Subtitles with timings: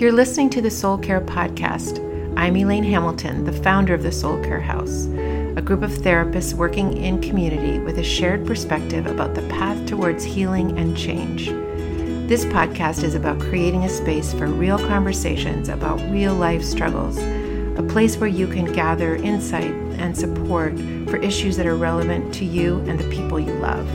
[0.00, 1.98] You're listening to the Soul Care Podcast.
[2.34, 6.96] I'm Elaine Hamilton, the founder of the Soul Care House, a group of therapists working
[6.96, 11.48] in community with a shared perspective about the path towards healing and change.
[12.30, 17.86] This podcast is about creating a space for real conversations about real life struggles, a
[17.86, 20.78] place where you can gather insight and support
[21.10, 23.86] for issues that are relevant to you and the people you love.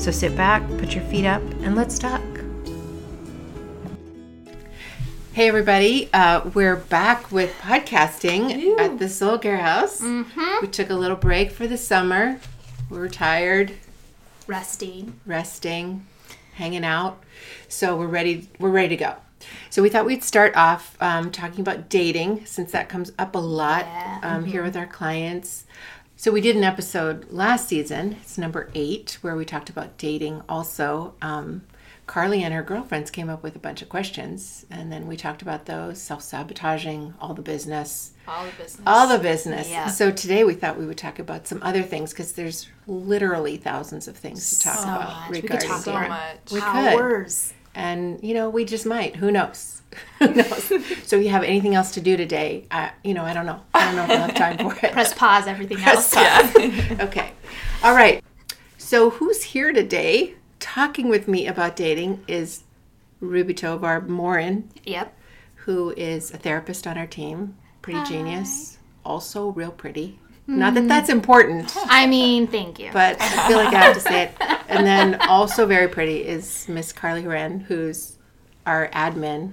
[0.00, 2.22] So sit back, put your feet up, and let's talk.
[5.38, 6.10] Hey, everybody.
[6.12, 10.02] Uh, we're back with podcasting at the Soul Care House.
[10.02, 12.40] We took a little break for the summer.
[12.90, 13.74] We were tired,
[14.48, 15.20] resting.
[15.24, 16.04] resting,
[16.54, 17.22] hanging out.
[17.68, 18.48] So we're ready.
[18.58, 19.14] We're ready to go.
[19.70, 23.38] So we thought we'd start off um, talking about dating, since that comes up a
[23.38, 24.18] lot Yeah.
[24.24, 25.66] um, here with our clients.
[26.16, 28.16] So we did an episode last season.
[28.22, 30.42] It's number eight, where we talked about dating.
[30.48, 31.62] Also, um,
[32.08, 35.42] Carly and her girlfriends came up with a bunch of questions, and then we talked
[35.42, 38.82] about those self sabotaging, all the business, All the business.
[38.86, 39.68] all the business.
[39.70, 39.88] Yeah.
[39.88, 44.08] So today we thought we would talk about some other things because there's literally thousands
[44.08, 45.30] of things to talk So about much.
[45.30, 46.08] We could talk so dating.
[46.08, 46.50] much.
[46.50, 46.94] We could.
[46.98, 47.52] Hours.
[47.74, 49.16] And you know, we just might.
[49.16, 49.82] Who knows?
[50.18, 50.64] Who knows?
[51.04, 53.60] so if you have anything else to do today, I, you know, I don't know.
[53.74, 54.92] I don't know if I'll have time for it.
[54.92, 55.46] Press pause.
[55.46, 56.14] Everything else.
[56.16, 56.96] Yeah.
[57.02, 57.32] okay.
[57.84, 58.24] All right.
[58.78, 60.34] So who's here today
[60.74, 62.62] talking with me about dating is
[63.20, 65.14] Ruby Tovar Morin, Yep.
[65.64, 67.56] who is a therapist on our team.
[67.80, 68.76] Pretty genius.
[69.04, 70.18] Also real pretty.
[70.46, 70.88] Not that hmm.
[70.88, 72.90] that's important, I mean, thank you.
[72.92, 74.34] but I feel like I have to say it.
[74.68, 78.16] And then also very pretty is Miss Carly Wren, who's
[78.64, 79.52] our admin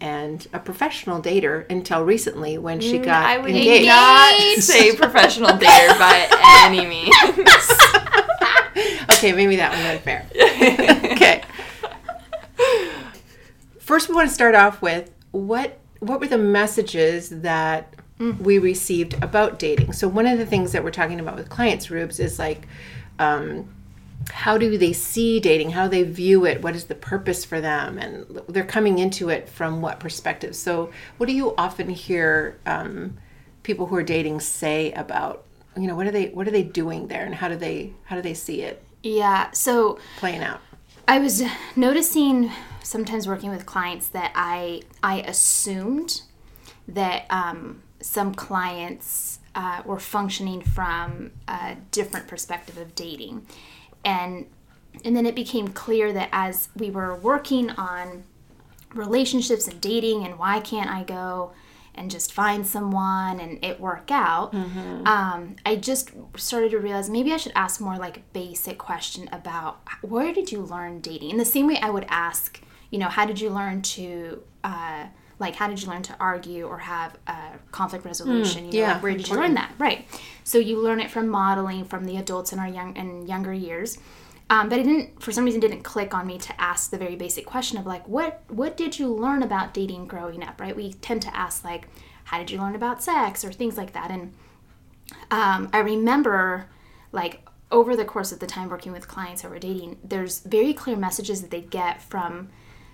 [0.00, 3.28] and a professional dater until recently when she got engaged.
[3.28, 3.86] I would engaged.
[3.86, 6.28] Not say professional dater by
[6.64, 7.14] any means.
[9.16, 10.26] Okay, maybe that one went fair.
[11.12, 11.42] okay.
[13.78, 19.14] First, we want to start off with what what were the messages that we received
[19.22, 19.92] about dating?
[19.92, 22.66] So one of the things that we're talking about with clients, Rubes, is like,
[23.18, 23.68] um,
[24.30, 25.70] how do they see dating?
[25.70, 26.62] How do they view it?
[26.62, 27.98] What is the purpose for them?
[27.98, 30.56] And they're coming into it from what perspective?
[30.56, 33.16] So, what do you often hear um,
[33.62, 35.44] people who are dating say about?
[35.76, 38.16] You know, what are they what are they doing there, and how do they how
[38.16, 38.82] do they see it?
[39.06, 39.50] Yeah.
[39.52, 40.60] So playing out.
[41.08, 41.42] I was
[41.76, 42.50] noticing
[42.82, 46.22] sometimes working with clients that I I assumed
[46.88, 53.46] that um, some clients uh, were functioning from a different perspective of dating,
[54.04, 54.46] and
[55.04, 58.24] and then it became clear that as we were working on
[58.94, 61.52] relationships and dating and why can't I go
[61.96, 64.54] and just find someone and it work out
[65.06, 69.80] um, i just started to realize maybe i should ask more like basic question about
[70.02, 71.30] where did you learn dating?
[71.30, 75.06] In the same way i would ask you know how did you learn to uh,
[75.38, 78.66] like how did you learn to argue or have uh, conflict resolution?
[78.66, 79.72] You know, yeah, like, where did you learn that?
[79.78, 80.06] Right.
[80.44, 83.98] So you learn it from modeling from the adults in our young and younger years
[84.48, 87.16] um, but it didn't for some reason didn't click on me to ask the very
[87.16, 90.76] basic question of like what what did you learn about dating growing up right?
[90.76, 91.88] We tend to ask like
[92.24, 94.10] how did you learn about sex or things like that.
[94.10, 94.32] And
[95.30, 96.66] um, i remember
[97.12, 100.96] like over the course of the time working with clients over dating there's very clear
[100.96, 102.48] messages that they get from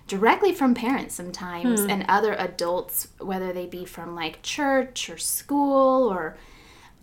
[0.07, 6.11] directly from parents sometimes and other adults whether they be from like church or school
[6.11, 6.37] or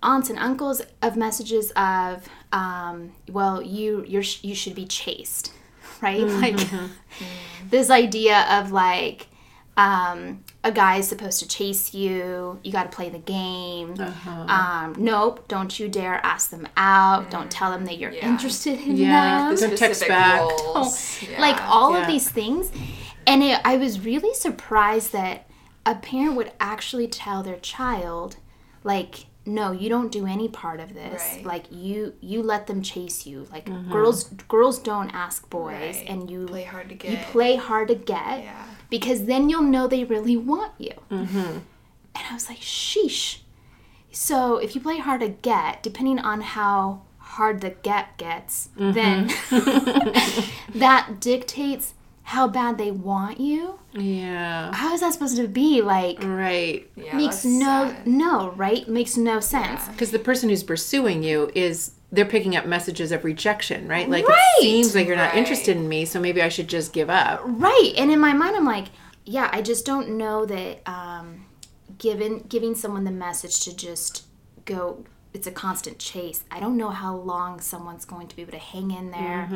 [0.03, 5.53] aunts and uncles of messages of um, well you you're you should be chased
[6.01, 6.59] right like
[7.71, 9.27] this idea of like
[9.77, 13.95] um, a guy is supposed to chase you you got to play the game
[14.49, 18.29] um, nope don't you dare ask them out don't tell them that you're Yeah.
[18.29, 20.41] interested in Yeah, them the Don't text Specific back.
[20.41, 21.23] roles.
[21.31, 21.41] Yeah.
[21.41, 22.01] like all Yeah.
[22.03, 22.71] of these things
[23.27, 25.49] and it, i was really surprised that
[25.87, 28.37] a parent would actually tell their child
[28.85, 31.45] like no you don't do any part of this Right.
[31.45, 33.91] like you you let them chase you like mm-hmm.
[33.91, 36.05] girls girls don't ask boys Right.
[36.07, 37.11] and you play hard to get.
[37.11, 38.65] you play hard to get Yeah.
[38.91, 41.39] because then you'll know they really want you mm-hmm.
[41.39, 43.39] and i was like sheesh
[44.13, 49.29] so if you play hard to get depending on how hard the get gets then
[49.29, 50.79] mm-hmm.
[50.79, 51.95] that dictates
[52.31, 54.73] how bad they want you Yeah.
[54.73, 56.89] how is that supposed to be like Right.
[56.97, 58.07] Yeah, makes no sad.
[58.07, 62.67] no right makes no sense Because the person who's pursuing you is they're picking up
[62.67, 64.09] messages of rejection, right?
[64.09, 64.59] Like Right.
[64.59, 65.39] it seems like you're not Right.
[65.39, 67.41] interested in me, so maybe I should just give up.
[67.45, 68.87] right and in my mind i'm like
[69.25, 71.27] yeah i just don't know that um
[71.99, 74.25] given giving someone the message to just
[74.65, 76.43] go it's a constant chase.
[76.51, 79.49] I don't know how long someone's going to be able to hang in there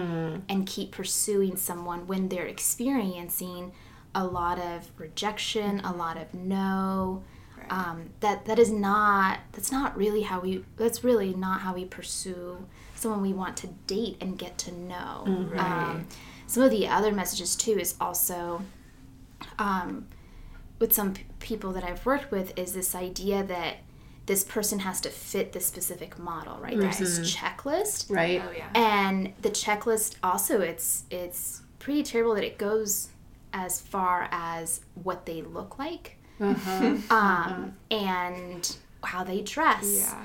[0.48, 3.72] and keep pursuing someone when they're experiencing
[4.14, 7.22] a lot of rejection, a lot of no.
[7.70, 11.86] Um, that that is not that's not really how we that's really not how we
[11.86, 12.58] pursue
[12.94, 15.24] someone we want to date and get to know.
[15.58, 16.06] Um,
[16.46, 18.60] some of the other messages too is also
[19.58, 20.06] um,
[20.78, 23.76] with some p- people that I've worked with is this idea that
[24.26, 26.78] this person has to fit this specific model, right?
[26.78, 28.42] There's this checklist, Right.
[28.46, 28.68] Oh yeah.
[28.74, 33.08] and the checklist also it's it's pretty terrible that it goes
[33.52, 36.96] as far as what they look like, Uh-huh.
[37.10, 40.22] um, and how they dress Yeah.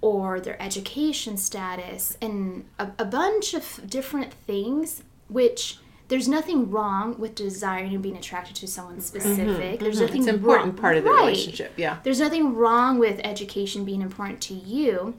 [0.00, 7.18] or their education status and a, a bunch of different things which there's nothing wrong
[7.18, 9.02] with desiring and being attracted to someone mm-hmm.
[9.02, 10.04] specific there's mm-hmm.
[10.06, 11.20] nothing It's an important wrong- part of the Right.
[11.20, 11.72] relationship.
[11.76, 11.98] Yeah.
[12.04, 15.14] there's nothing wrong with education being important to you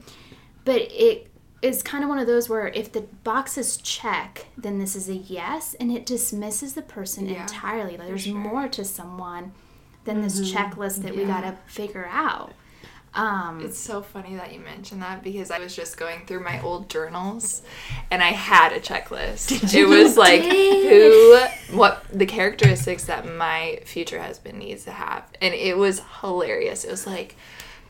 [0.64, 1.30] but it
[1.60, 5.14] is kind of one of those where if the boxes check then this is a
[5.16, 8.34] yes and it dismisses the person Yeah, entirely like there's sure.
[8.34, 9.52] more to someone
[10.04, 10.56] than this mm-hmm.
[10.56, 12.52] checklist that we got to figure out
[13.14, 16.60] um, It's so funny that you mentioned that because I was just going through my
[16.62, 17.62] old journals
[18.10, 19.74] and I had a checklist.
[19.74, 25.24] It was like who what the characteristics that my future husband needs to have.
[25.40, 26.84] And it was hilarious.
[26.84, 27.36] It was like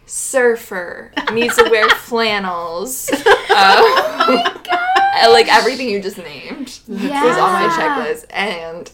[0.07, 3.11] surfer, needs to wear flannels.
[3.51, 4.55] Uh,
[5.17, 7.25] and, like everything you just named yeah.
[7.25, 8.93] was on my checklist and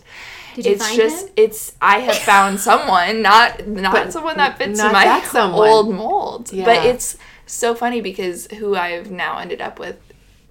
[0.54, 1.34] Did you it's find just him?
[1.36, 5.68] it's I have found someone not not But someone that fits not my that someone.
[5.68, 6.52] old mold.
[6.52, 6.64] Yeah.
[6.64, 7.16] But it's
[7.46, 9.96] so funny because who I've now ended up with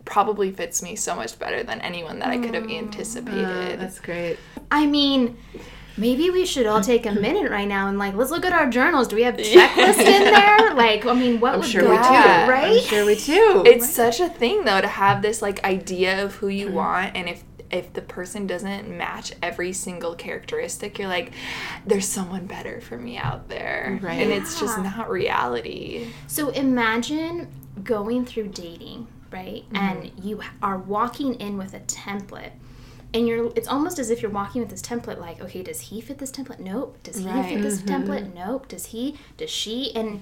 [0.06, 3.80] probably fits me so much better than anyone that I could have Uh, anticipated.
[3.80, 4.38] that's great.
[4.70, 5.38] I mean,
[5.96, 8.70] maybe we should all take a minute right now and like let's look at our
[8.70, 9.08] journals.
[9.08, 10.74] Do we have checklists in there?
[10.76, 12.04] Like, I mean, what I'm would sure go we do.
[12.04, 12.50] Yeah.
[12.50, 12.78] right?
[12.82, 13.64] I'm sure we do.
[13.66, 16.58] it's such a thing though to have this like idea of who Mm-hmm.
[16.70, 17.44] you want and if
[17.74, 21.34] if the person doesn't match every single characteristic you're like
[21.86, 24.22] there's someone better for me out there Right.
[24.22, 27.50] and it's just not reality So imagine
[27.84, 29.64] going through dating, right?
[29.72, 29.76] Mm-hmm.
[29.76, 32.52] And you are walking in with a template.
[33.16, 36.00] And you're it's almost as if you're walking with this template like, okay, does he
[36.02, 36.60] fit this template?
[36.60, 36.98] Nope.
[37.04, 37.54] Does he Right.
[37.54, 38.26] fit this template?
[38.28, 38.38] Mm-hmm.
[38.38, 38.68] Nope.
[38.68, 39.18] Does he?
[39.38, 39.94] Does she?
[39.96, 40.22] And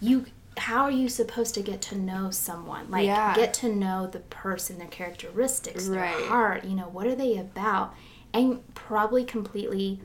[0.00, 0.26] you
[0.58, 2.90] how are you supposed to get to know someone?
[2.90, 3.34] Like Yeah.
[3.34, 6.24] get to know the person, their characteristics, their Right.
[6.26, 7.94] heart, you know, what are they about?
[8.34, 10.00] And probably completely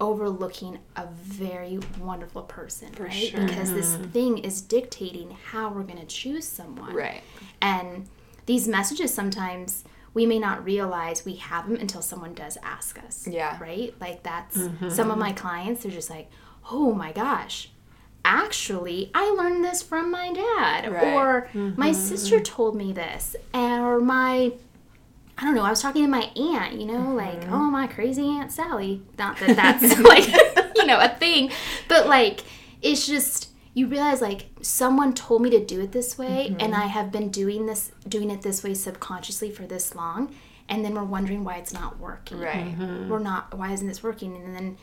[0.00, 3.12] overlooking a very wonderful person, right?
[3.12, 3.46] sure.
[3.46, 4.10] Because this mm-hmm.
[4.10, 6.92] thing is dictating how we're going to choose someone.
[6.92, 7.22] right
[7.60, 8.08] And
[8.46, 9.84] these messages sometimes
[10.14, 13.26] we may not realize we have them until someone does ask us.
[13.26, 13.56] Yeah.
[13.60, 13.94] Right?
[14.00, 14.90] Like that's mm-hmm.
[14.90, 16.30] some of my clients, they're just like,
[16.70, 17.70] oh my gosh,
[18.24, 20.92] actually, I learned this from my dad.
[20.92, 21.14] Right.
[21.14, 21.78] Or mm-hmm.
[21.78, 22.44] my sister mm-hmm.
[22.44, 23.36] told me this.
[23.54, 24.52] Or my
[25.38, 25.64] I don't know.
[25.64, 27.52] I was talking to my aunt, you know, like, mm-hmm.
[27.52, 29.02] oh, my crazy Aunt Sally.
[29.18, 30.28] Not that that's like,
[30.76, 31.50] you know, a thing,
[31.88, 32.42] but like,
[32.80, 36.86] it's just, you realize like someone told me to do it this way, and I
[36.86, 40.34] have been doing this, doing it this way subconsciously for this long.
[40.68, 42.38] And then we're wondering why it's not working.
[42.38, 42.76] right
[43.08, 44.36] We're not, why isn't this working?
[44.36, 44.76] And then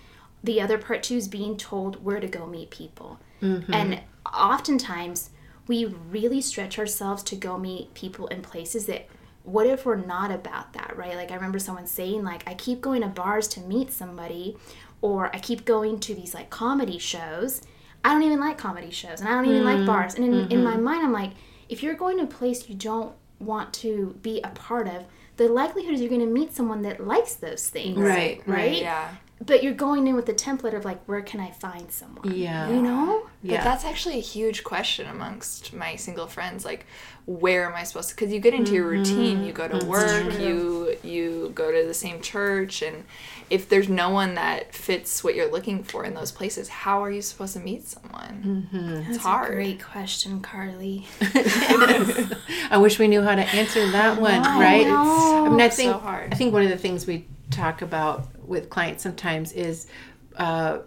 [0.43, 3.19] the other part too is being told where to go meet people.
[3.41, 3.73] Mm-hmm.
[3.73, 5.29] And oftentimes
[5.67, 9.07] we really stretch ourselves to go meet people in places that
[9.43, 11.15] what if we're not about that, right?
[11.15, 14.57] Like I remember someone saying like I keep going to bars to meet somebody
[15.01, 17.61] or I keep going to these like comedy shows.
[18.03, 19.85] I don't even like comedy shows and I don't even like mm.
[19.85, 20.15] bars.
[20.15, 20.83] And in, in my mm-hmm.
[20.83, 21.31] mind I'm like
[21.69, 25.05] if you're going to a place you don't want to be a part of,
[25.37, 27.97] the likelihood is you're going to meet someone that likes those things.
[27.97, 28.81] Right, Right?
[28.81, 29.15] yeah
[29.45, 32.35] But you're going in with the template of like, where can I find someone?
[32.35, 32.69] Yeah.
[32.69, 33.23] You know?
[33.41, 33.63] But Yeah.
[33.63, 36.65] that's actually a huge question amongst my single friends.
[36.65, 36.85] Like,
[37.25, 38.15] where am I supposed to?
[38.15, 38.97] Because you get into your mm-hmm.
[38.97, 39.87] routine, you go to mm-hmm.
[39.87, 43.05] work, you you go to the same church, and
[43.51, 47.11] if there's no one that fits what you're looking for in those places, how are
[47.11, 48.67] you supposed to meet someone?
[48.71, 48.89] Mm-hmm.
[48.89, 49.51] It's That's hard.
[49.51, 51.07] a great question, Carly.
[51.21, 54.87] I wish we knew how to answer that one, I right?
[54.87, 55.45] know.
[55.45, 56.33] I mean, I So think hard.
[56.33, 59.87] I think one of the things we talk about with clients sometimes is
[60.35, 60.79] uh,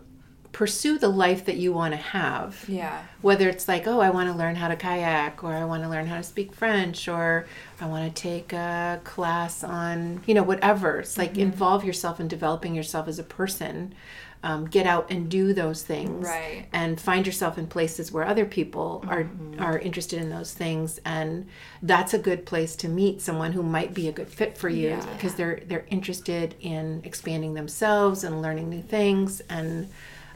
[0.53, 2.65] pursue the life that you want to have.
[2.69, 3.03] Yeah.
[3.23, 5.89] Whether it's like, oh, I want to learn how to kayak, or I want to
[5.89, 7.47] learn how to speak French, or
[7.81, 11.01] I want to take a class on, you know, whatever.
[11.01, 13.95] It's like involve yourself in developing yourself as a person.
[14.45, 16.67] Um, get out and do those things, Right.
[16.73, 19.29] and find yourself in places where other people are
[19.61, 21.47] are interested in those things, and
[21.81, 24.89] that's a good place to meet someone who might be a good fit for you
[24.89, 25.07] Yeah.
[25.13, 29.89] because they're they're interested in expanding themselves and learning new things and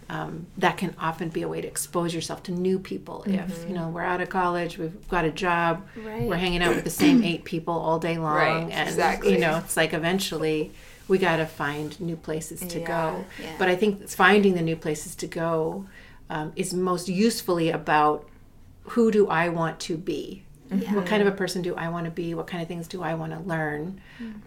[0.09, 3.75] um, that can often be a way to expose yourself to new people if you
[3.75, 6.29] know we're out of college we've got a job Right.
[6.29, 9.33] we're hanging out with the same eight people all day long Right, and exactly.
[9.33, 10.71] you know it's like eventually
[11.09, 13.25] we got to find new places to Yeah, go.
[13.43, 13.55] yeah.
[13.59, 15.87] But I think finding the new places to go
[16.29, 18.29] um, is most usefully about
[18.91, 20.43] who do I want to be?
[20.69, 22.35] What kind of a person do I want to be?
[22.35, 24.01] What kind of things do I want to learn?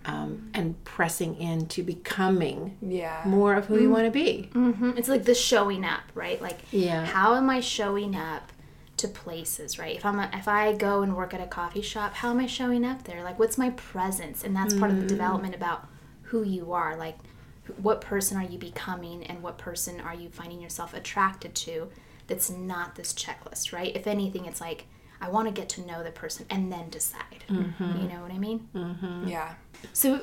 [0.04, 3.22] Um, and pressing into becoming Yeah.
[3.26, 4.50] more of who you want to be.
[4.54, 4.98] Mhm.
[4.98, 6.42] It's like the showing up, right?
[6.42, 7.06] Like, Yeah.
[7.06, 8.52] how am I showing up
[8.98, 9.96] to places, right?
[9.96, 12.48] If I'm a, if I go and work at a coffee shop, how am I
[12.48, 13.24] showing up there?
[13.24, 14.44] Like, what's my presence?
[14.44, 15.88] And that's part of the development about
[16.30, 16.96] who you are.
[16.96, 17.18] Like,
[17.78, 21.90] what person are you becoming, and what person are you finding yourself attracted to?
[22.28, 23.96] That's not this checklist, right?
[23.96, 24.86] If anything, it's like
[25.22, 27.44] I want to get to know the person and then decide.
[27.50, 28.02] Mm-hmm.
[28.02, 28.70] You know what I mean?
[28.74, 29.28] Mm-hmm.
[29.28, 29.54] Yeah.
[29.94, 30.22] So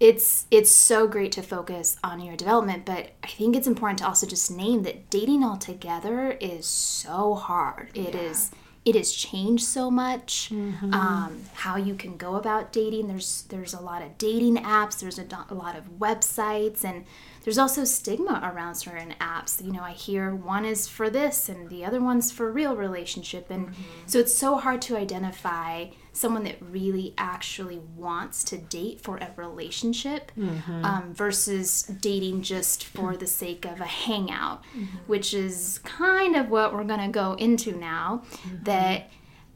[0.00, 4.06] it's it's so great to focus on your development, but I think it's important to
[4.06, 7.90] also just name that dating altogether is so hard.
[7.94, 8.50] It is
[8.84, 10.50] it has changed so much.
[10.92, 13.06] Um, how you can go about dating.
[13.08, 14.98] There's there's a lot of dating apps.
[14.98, 17.04] There's a, a lot of websites, and
[17.44, 19.64] there's also stigma around certain apps.
[19.64, 23.50] You know, I hear one is for this and the other one's for real relationship,
[23.50, 23.72] and
[24.06, 29.30] so it's so hard to identify someone that really actually wants to date for a
[29.36, 30.84] relationship mm-hmm.
[30.84, 34.98] um, versus dating just for the sake of a hangout, mm-hmm.
[35.06, 38.22] which is kind of what we're going to go into now.
[38.32, 38.64] Mm-hmm.
[38.64, 39.08] That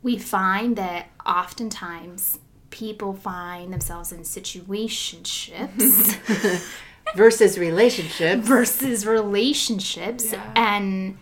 [0.02, 2.38] we find that oftentimes
[2.70, 6.62] people find themselves in situationships
[7.14, 8.46] Versus relationships.
[8.46, 10.52] versus relationships Yeah.
[10.56, 11.16] and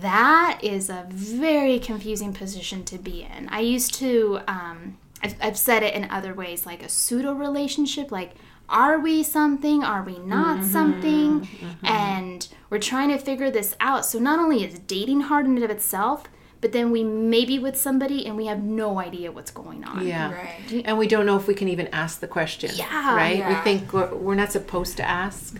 [0.00, 5.58] that is a very confusing position to be in i used to um, I've, I've
[5.58, 8.34] said it in other ways like a pseudo relationship like
[8.68, 11.48] are we something are we not something
[11.82, 15.64] and we're trying to figure this out so not only is dating hard in and
[15.64, 16.24] of itself
[16.62, 20.06] but then we may be with somebody and we have no idea what's going on
[20.06, 20.32] Yeah.
[20.32, 20.82] Right.
[20.84, 22.70] And we don't know if we can even ask the question.
[22.74, 23.16] Yeah.
[23.16, 23.46] Right?
[23.48, 25.58] We think we're, we're not supposed to ask.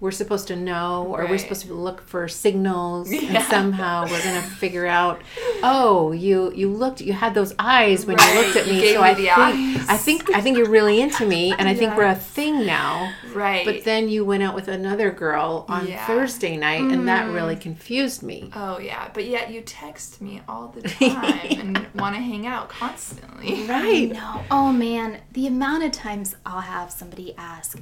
[0.00, 4.40] We're supposed to know, or we're supposed to look for signals, and somehow we're gonna
[4.40, 5.20] figure out.
[5.62, 8.80] Oh, you you looked, you had those eyes when you looked at you me.
[8.80, 9.88] gave so me I the think eyes.
[9.90, 13.12] I think I think you're really into me, and I think we're a thing now.
[13.34, 13.64] Right.
[13.64, 16.06] But then you went out with another girl on Yeah.
[16.06, 17.34] Thursday night, and that mm.
[17.34, 18.50] really confused me.
[18.54, 22.70] Oh yeah, but yet you text me all the time and want to hang out
[22.70, 23.66] constantly.
[23.66, 24.10] Right.
[24.12, 24.42] No.
[24.50, 27.78] Oh man, the amount of times I'll have somebody ask,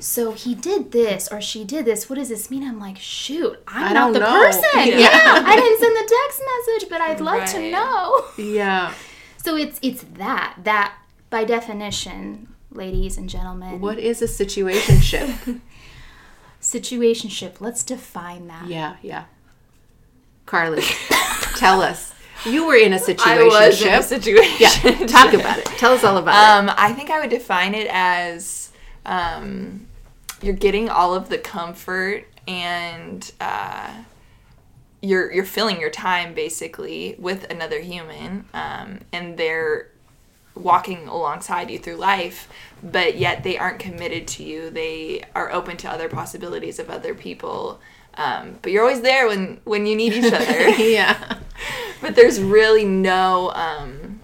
[0.00, 2.08] so he did this or she did this.
[2.10, 2.62] What does this mean?
[2.66, 4.30] I'm like, shoot, I'm I not don't the know.
[4.30, 4.62] person.
[4.74, 4.98] Yeah.
[4.98, 5.42] Yeah.
[5.46, 8.24] I didn't send the text message, but I'd love to know.
[8.36, 8.92] Yeah.
[9.42, 10.96] So it's it's that that
[11.30, 15.60] by definition, ladies and gentlemen, What is a situationship?
[16.60, 17.60] situationship.
[17.60, 18.66] Let's define that.
[18.68, 19.24] Yeah, yeah.
[20.46, 20.82] Carly,
[21.56, 22.12] tell us.
[22.44, 23.50] You were in a situation.
[23.54, 24.56] I was in a situation.
[24.60, 25.64] Yeah, talk about it.
[25.66, 26.68] Tell us all about it.
[26.70, 28.63] Um, I think I would define it as
[29.06, 29.86] um,
[30.42, 33.92] you're getting all of the comfort and uh,
[35.00, 39.90] you're you're filling your time basically with another human, um, and they're
[40.54, 42.48] walking alongside you through life,
[42.82, 44.70] but yet they aren't committed to you.
[44.70, 47.80] They are open to other possibilities of other people.
[48.16, 51.38] Um, but you're always there when when you need each other yeah.
[52.00, 54.20] but there's really no um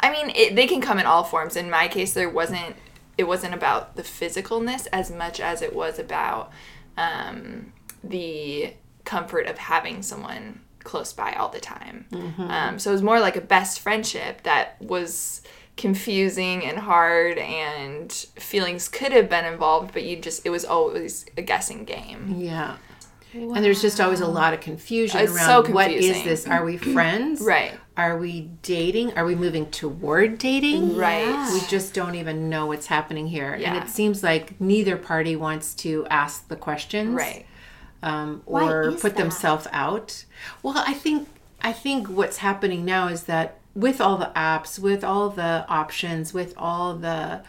[0.00, 2.76] i mean it, they can come in all forms in my case there wasn't
[3.18, 6.50] it wasn't about the physicalness as much as it was about
[6.96, 7.72] um
[8.02, 8.72] the
[9.04, 12.06] comfort of having someone close by all the time
[12.38, 15.42] um, so it was more like a best friendship that was
[15.76, 21.26] confusing and hard and feelings could have been involved but you just it was always
[21.36, 22.76] a guessing game Yeah.
[23.34, 26.46] And there's just always a lot of confusion It's around so what is this?
[26.46, 27.42] Are we friends?
[27.42, 27.74] Right.
[27.98, 29.12] Are we dating?
[29.18, 30.96] Are we moving toward dating?
[30.96, 31.52] Right.
[31.52, 33.52] We just don't even know what's happening here.
[33.52, 37.14] And it seems like neither party wants to ask the questions.
[37.14, 37.44] right
[38.02, 40.24] um, or put themselves out.
[40.62, 41.28] Well, I think
[41.62, 46.32] I think what's happening now is that with all the apps, with all the options,
[46.32, 47.42] with all the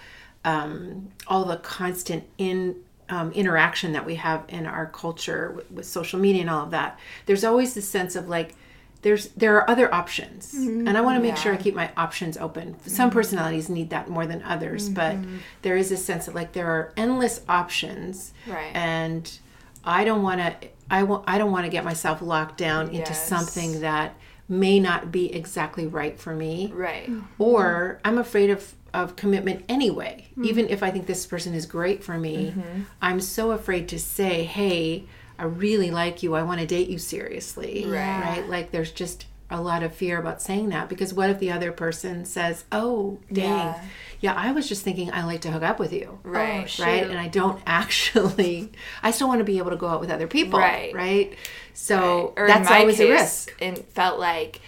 [0.46, 2.76] um, all the constant in
[3.10, 6.72] um, interaction that we have in our culture with, with social media and all of
[6.72, 8.56] that, there's always this sense of like
[9.02, 10.54] there's there are other options.
[10.54, 10.88] Mm-hmm.
[10.88, 12.76] And i want to make sure i keep my options open.
[12.86, 13.18] Some mm-hmm.
[13.18, 15.38] personalities need that more than others but mm-hmm.
[15.62, 18.34] there is a sense that like there are endless options.
[18.48, 18.72] Right.
[18.76, 19.40] and
[19.86, 22.98] i don't want to i want i don't want to get myself locked down into
[23.12, 23.28] Yes.
[23.28, 24.16] something that
[24.50, 26.72] may not be exactly right for me.
[26.74, 27.10] Right.
[27.38, 30.28] Or i'm afraid of of commitment anyway.
[30.44, 32.54] Even if i think this person is great for me
[33.02, 35.06] i'm so afraid to say hey
[35.40, 38.22] i really like you i want to date you seriously Right.
[38.22, 41.50] right like there's just a lot of fear about saying that because what if the
[41.52, 43.84] other person says, "Oh, dang, yeah,
[44.22, 44.34] Yeah.
[44.36, 46.80] I was just thinking I like to hook up with you." Oh, right.
[46.80, 47.10] Oh, right?
[47.10, 50.28] And I don't actually, I still want to be able to go out with other
[50.28, 50.94] people, Right.
[50.94, 51.34] right?
[51.74, 53.56] So or that's in my always case, a risk.
[53.60, 54.62] It felt like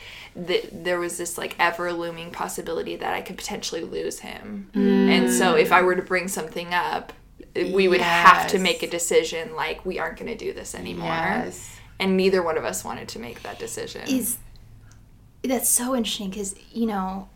[0.48, 5.10] th- there was this like ever looming possibility that I could potentially lose him, mm.
[5.10, 7.14] and so if I were to bring something up,
[7.56, 11.08] we would have to make a decision like we aren't going to do this anymore.
[11.08, 11.78] Yes.
[12.00, 14.08] And neither one of us wanted to make that decision.
[14.08, 14.38] is
[15.44, 17.28] that's so interesting because you know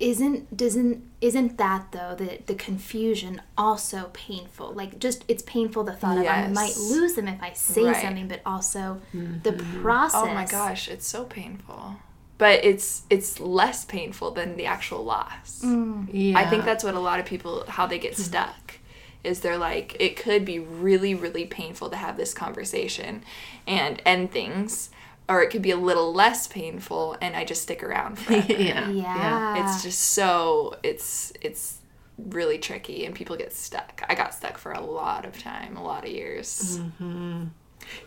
[0.00, 5.92] isn't doesn't isn't that though the the confusion also painful like just it's painful the
[5.92, 8.02] thought of i might lose them if i say Right.
[8.02, 11.96] something but also the process oh my gosh, it's so painful.
[12.36, 15.62] But it's it's less painful than the actual loss.
[15.62, 16.36] Yeah.
[16.36, 18.22] I think that's what a lot of people how they get mm-hmm.
[18.22, 18.78] stuck
[19.24, 23.22] is they're like it could be really really painful to have this conversation
[23.66, 24.90] and end things
[25.28, 28.52] or it could be a little less painful and I just stick around forever.
[28.52, 28.88] yeah.
[28.90, 31.78] yeah It's just so it's it's
[32.18, 34.02] really tricky and people get stuck.
[34.08, 36.78] I got stuck for a lot of time, a lot of years.
[36.78, 37.44] Mm-hmm.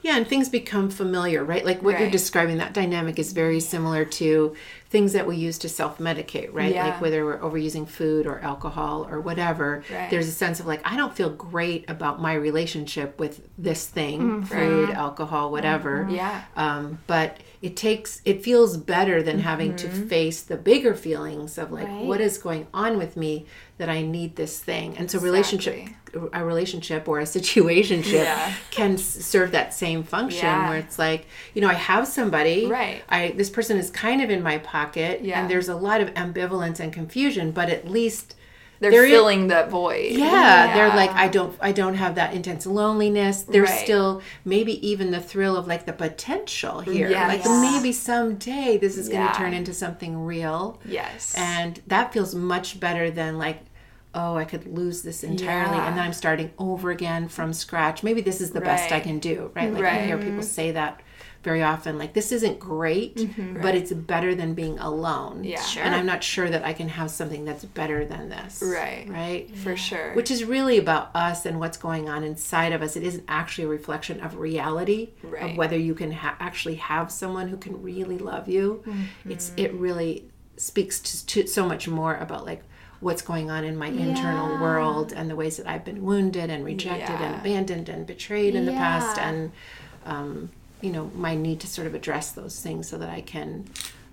[0.01, 1.63] Yeah, and things become familiar, right?
[1.63, 4.55] Like what you're describing, that dynamic is very similar to
[4.89, 6.73] things that we use to self medicate, right?
[6.73, 6.85] Yeah.
[6.87, 10.09] Like whether we're overusing food or alcohol or whatever, Right.
[10.09, 14.43] there's a sense of like, I don't feel great about my relationship with this thing
[14.43, 16.07] food, alcohol, whatever.
[16.09, 16.43] Yeah.
[16.55, 20.07] Um, but it takes, it feels better than having to mm-hmm.
[20.07, 22.05] face the bigger feelings of like, Right.
[22.05, 23.45] what is going on with me
[23.77, 24.97] that I need this thing?
[24.97, 25.89] And so, relationship,
[26.33, 28.53] a relationship or a situationship Yeah.
[28.71, 30.69] can serve that same function Yeah.
[30.69, 33.03] where it's like you know i have somebody Right.
[33.09, 35.39] i this person is kind of in my pocket Yeah.
[35.39, 38.35] and there's a lot of ambivalence and confusion but at least
[38.79, 40.11] They're There is- filling that void.
[40.11, 43.83] yeah, they're like i don't i don't have that intense loneliness there's Right.
[43.83, 47.27] still maybe even the thrill of like the potential here Yes.
[47.27, 47.61] like Yeah.
[47.71, 51.33] maybe someday this is going to turn into something real Yes.
[51.37, 53.59] and that feels much better than like
[54.13, 55.87] oh i could lose this entirely Yeah.
[55.87, 59.19] and then i'm starting over again from scratch maybe this is the best i can
[59.19, 61.01] do right like i hear people say that
[61.47, 63.15] very often like this isn't great
[63.61, 65.61] but it's better than being alone Yeah.
[65.61, 65.81] Sure.
[65.83, 69.05] and i'm not sure that i can have something that's better than this Right.
[69.07, 70.13] right for sure.
[70.13, 72.95] which is really about us and what's going on inside of us.
[72.97, 75.51] It isn't actually a reflection of reality Right.
[75.51, 78.83] of whether you can ha- actually have someone who can really love you.
[79.33, 80.11] It's it really
[80.57, 82.61] speaks to, to so much more about like
[82.99, 86.65] what's going on in my internal world and the ways that I've been wounded and
[86.65, 89.51] rejected and abandoned and betrayed in the past and
[90.05, 90.49] um,
[90.81, 93.65] you know my need to sort of address those things so that I can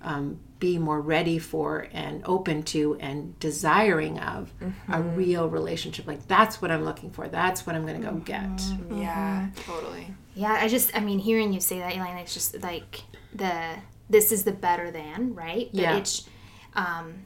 [0.03, 4.53] um, be more ready for and open to and desiring of
[4.89, 6.07] a real relationship.
[6.07, 7.27] Like that's what I'm looking for.
[7.29, 8.63] That's what I'm going to go get.
[8.91, 10.09] yeah, totally.
[10.35, 13.03] Yeah, I just, I mean, hearing you say that, Elaine, it's just like
[13.35, 13.77] the,
[14.11, 15.71] this is the better than, right?
[15.73, 15.97] But Yeah.
[15.97, 16.29] it's,
[16.75, 17.23] um,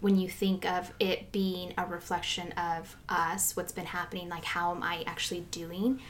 [0.00, 4.70] when you think of it being a reflection of us, what's been happening, like how
[4.70, 6.00] am I actually doing?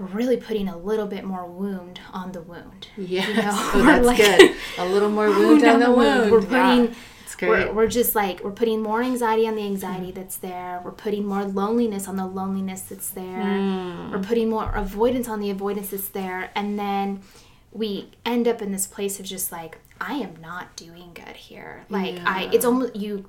[0.00, 2.88] We're really putting a little bit more wound on the wound.
[2.96, 4.56] Yeah, You know, oh, we're that's like- good.
[4.78, 6.30] A little more wound on the wound.
[6.32, 7.66] We're putting, It's we're.
[7.68, 7.74] Mm.
[7.74, 11.44] we're just like we're putting more anxiety on the anxiety that's there we're putting more
[11.44, 14.10] loneliness on the loneliness that's there Mm.
[14.10, 17.22] we're putting more avoidance on the avoidance that's there and then
[17.72, 21.84] we end up in this place of just like i am not doing good here
[21.88, 23.24] like i it's almost you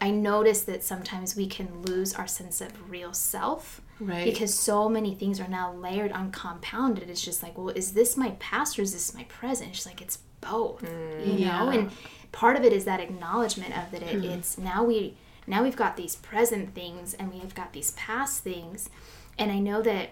[0.00, 4.24] i notice that sometimes we can lose our sense of real self Right.
[4.24, 7.10] because so many things are now layered on compounded.
[7.10, 9.72] It's just like well is this my past or is this my present?
[9.72, 11.70] It's like it's both mm, you know?
[11.70, 11.72] Yeah.
[11.72, 11.90] and
[12.32, 14.30] part of it is that acknowledgement of that it, mm-hmm.
[14.38, 18.88] it's now we now we've got these present things and we've got these past things.
[19.38, 20.10] And i know that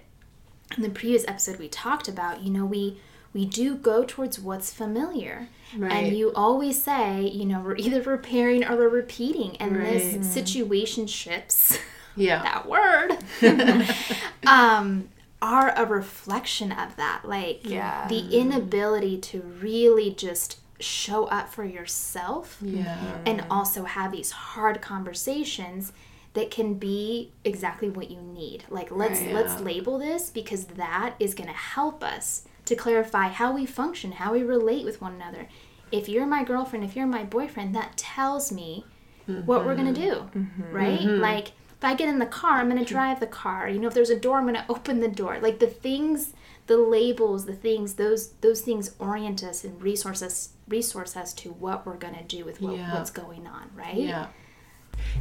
[0.77, 3.01] in the previous episode we talked about you know we
[3.39, 5.93] we do go towards what's familiar Right.
[5.93, 9.93] and you always say you know we're either repairing or we're repeating and Right.
[9.93, 11.79] this situationships
[12.17, 12.43] yeah.
[12.43, 13.09] that word
[14.47, 15.09] um
[15.41, 18.09] are a reflection of that like Yeah.
[18.09, 23.19] the inability to really just show up for yourself Yeah.
[23.27, 25.93] and also have these hard conversations
[26.35, 29.35] that can be exactly what you need like let's Right.
[29.35, 34.13] let's label this because that is going to help us to clarify how we function
[34.13, 35.49] how we relate with one another.
[35.91, 38.85] If you're my girlfriend if you're my boyfriend that tells me
[39.27, 40.39] what we're going to mm-hmm.
[40.39, 40.73] do mm-hmm.
[40.73, 41.01] right?
[41.01, 41.21] Mm-hmm.
[41.21, 43.69] Like if i get in the car i'm going to drive the car.
[43.69, 45.39] You know if there's a door i'm going to open the door.
[45.41, 46.35] Like the things
[46.67, 51.51] the labels the things those those things orient us and resource us resource us to
[51.51, 52.95] what we're going to do with what, Yeah.
[52.95, 53.97] what's going on right?
[53.97, 54.27] Yeah.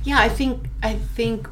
[0.04, 1.48] Yeah, I think I think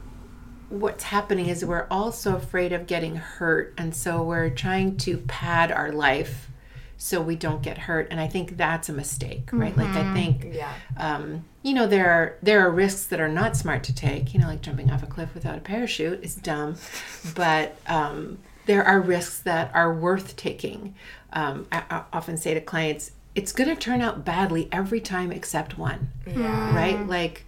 [0.69, 5.17] what's happening is we're all so afraid of getting hurt and so we're trying to
[5.17, 6.49] pad our life
[6.97, 9.75] so we don't get hurt and i think that's a mistake right?
[9.77, 10.71] Like i think Yeah.
[10.97, 14.33] um, you know there are there are risks that are not smart to take.
[14.33, 16.75] You know like jumping off a cliff without a parachute is dumb
[17.35, 20.95] but um, there are risks that are worth taking.
[21.33, 25.31] Um, I, I often say to clients it's going to turn out badly every time
[25.31, 26.09] except one.
[26.25, 26.73] Yeah.
[26.75, 27.05] right?
[27.05, 27.45] Like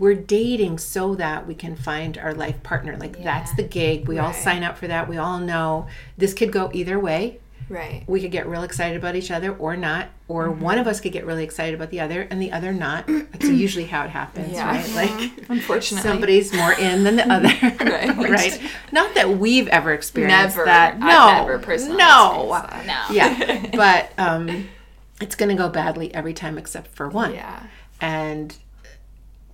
[0.00, 4.18] we're dating so that we can find our life partner like that's the gig we
[4.18, 5.86] all sign up for that we all know
[6.18, 8.02] this could go either way Right.
[8.08, 11.12] we could get real excited about each other or not or one of us could
[11.12, 14.52] get really excited about the other and the other not that's usually how it happens
[14.54, 14.66] Yeah.
[14.66, 16.02] right like Unfortunately.
[16.10, 17.48] somebody's more in than the other
[17.84, 18.18] Right.
[18.30, 18.60] right
[18.90, 20.64] not that we've ever experienced Never.
[20.64, 22.60] that I've no never personally no.
[22.86, 23.04] No.
[23.12, 24.68] yeah but um
[25.20, 27.66] it's gonna go badly every time except for one Yeah.
[28.00, 28.56] and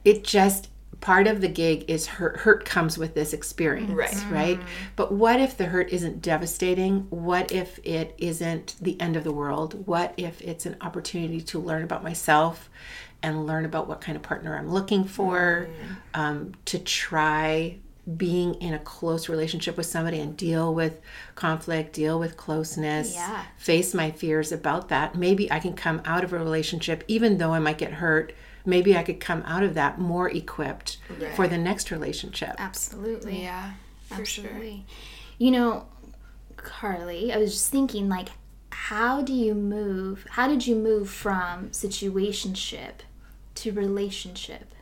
[0.06, 4.30] it just part of the gig is hurt hurt comes with this experience Right.
[4.30, 4.60] right
[4.96, 9.32] but what if the hurt isn't devastating what if it isn't the end of the
[9.32, 12.70] world what if it's an opportunity to learn about myself
[13.22, 15.68] and learn about what kind of partner i'm looking for
[16.14, 17.76] um, to try
[18.16, 21.00] being in a close relationship with somebody and deal with
[21.34, 23.42] conflict deal with closeness Yeah.
[23.58, 25.16] face my fears about that.
[25.16, 28.32] Maybe I can come out of a relationship, even though I might get hurt.
[28.66, 30.98] Maybe I could come out of that more equipped
[31.35, 32.57] for the next relationship.
[32.59, 33.42] Absolutely.
[33.42, 33.72] Yeah.
[34.09, 34.44] For sure.
[34.44, 34.85] Absolutely.
[35.38, 35.87] You know,
[36.57, 38.29] Carly, I was just thinking like
[38.70, 40.26] how do you move?
[40.31, 43.00] How did you move from situationship
[43.57, 44.74] to relationship?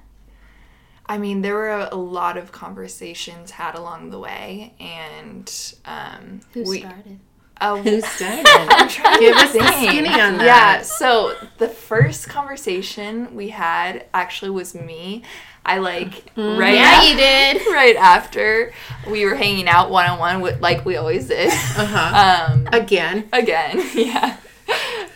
[1.06, 6.40] I mean, there were a, a lot of conversations had along the way, and um,
[6.52, 6.80] Who we.
[6.80, 7.20] started?
[7.60, 8.44] Oh, Who started?
[9.20, 9.88] Give us the Dang.
[9.88, 10.44] skinny on that.
[10.44, 15.22] Yeah, so the first conversation we had actually was me.
[15.66, 17.66] I like right Yeah, af- you did.
[17.72, 18.72] right after
[19.10, 21.48] we were hanging out one on one like we always did.
[21.50, 22.50] Uh-huh.
[22.54, 23.28] Um Again.
[23.32, 24.36] again, yeah.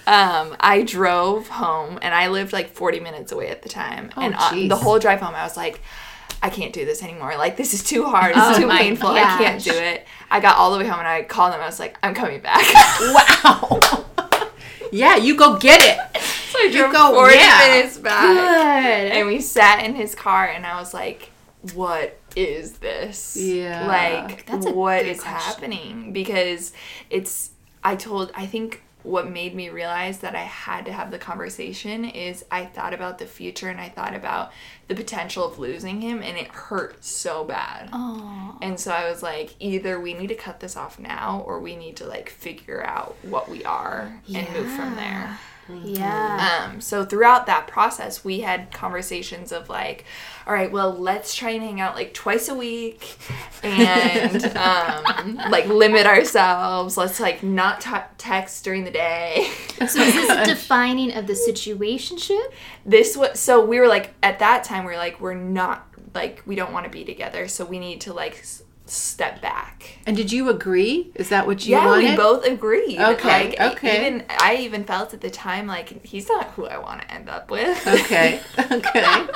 [0.07, 4.11] Um, I drove home and I lived like 40 minutes away at the time.
[4.17, 4.69] and uh, jeez.
[4.71, 5.83] the whole drive home I was like
[6.43, 7.37] I can't do this anymore.
[7.37, 8.31] Like this is too hard.
[8.37, 9.09] It's Oh too painful.
[9.09, 10.07] I can't do it.
[10.31, 11.61] I got all the way home and I called them.
[11.61, 12.65] I was like, I'm coming back.
[13.01, 13.81] Wow.
[14.93, 16.23] yeah, you go get it.
[16.49, 17.59] So I drove go- 40 yeah.
[17.59, 18.23] minutes back.
[18.23, 19.13] Good.
[19.13, 21.31] And we sat in his car, and I was like,
[21.75, 23.37] what is this?
[23.37, 23.87] Yeah.
[23.87, 25.39] Like, That's what is question.
[25.53, 26.13] happening?
[26.15, 26.73] Because
[27.11, 27.51] it's,
[27.85, 32.05] I told, I think what made me realize that I had to have the conversation
[32.05, 34.53] is I thought about the future and I thought about
[34.89, 37.91] the potential of losing him, and it hurt so bad.
[37.93, 38.59] Oh.
[38.61, 41.77] And so I was like, either we need to cut this off now, or we
[41.77, 45.39] need to like figure out what we are and move from there.
[45.85, 46.69] Yeah.
[46.73, 50.05] Um, so throughout that process, we had conversations of like,
[50.47, 53.19] all right, well, let's try and hang out like twice a week,
[53.63, 56.97] and um, like limit ourselves.
[56.97, 59.51] Let's like not t- text during the day.
[59.79, 62.53] So is this a defining of the situationship?
[62.87, 66.43] this was so we were like at that time we were like we're not like
[66.47, 69.99] we don't want to be together, so we need to like s- step back.
[70.07, 71.11] And did you agree?
[71.15, 72.11] Is that what you yeah, wanted?
[72.11, 72.99] we both agreed.
[72.99, 74.07] Okay, Like, okay.
[74.07, 77.29] Even I even felt at the time like he's not who I want to end
[77.29, 77.87] up with.
[77.87, 78.41] Okay.
[78.59, 79.27] Okay.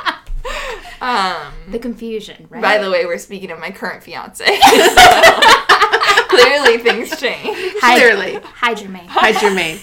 [1.01, 1.53] um.
[1.71, 2.61] The confusion, right?
[2.61, 4.45] By the way, we're speaking of my current fiance.
[4.45, 4.61] So,
[6.29, 7.57] clearly, things change.
[7.81, 8.41] Hi, Clearly.
[8.43, 9.07] Hi, Jermaine.
[9.07, 9.81] Hi, Jermaine.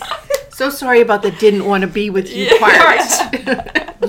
[0.59, 2.99] So sorry about the didn't want to be with you part.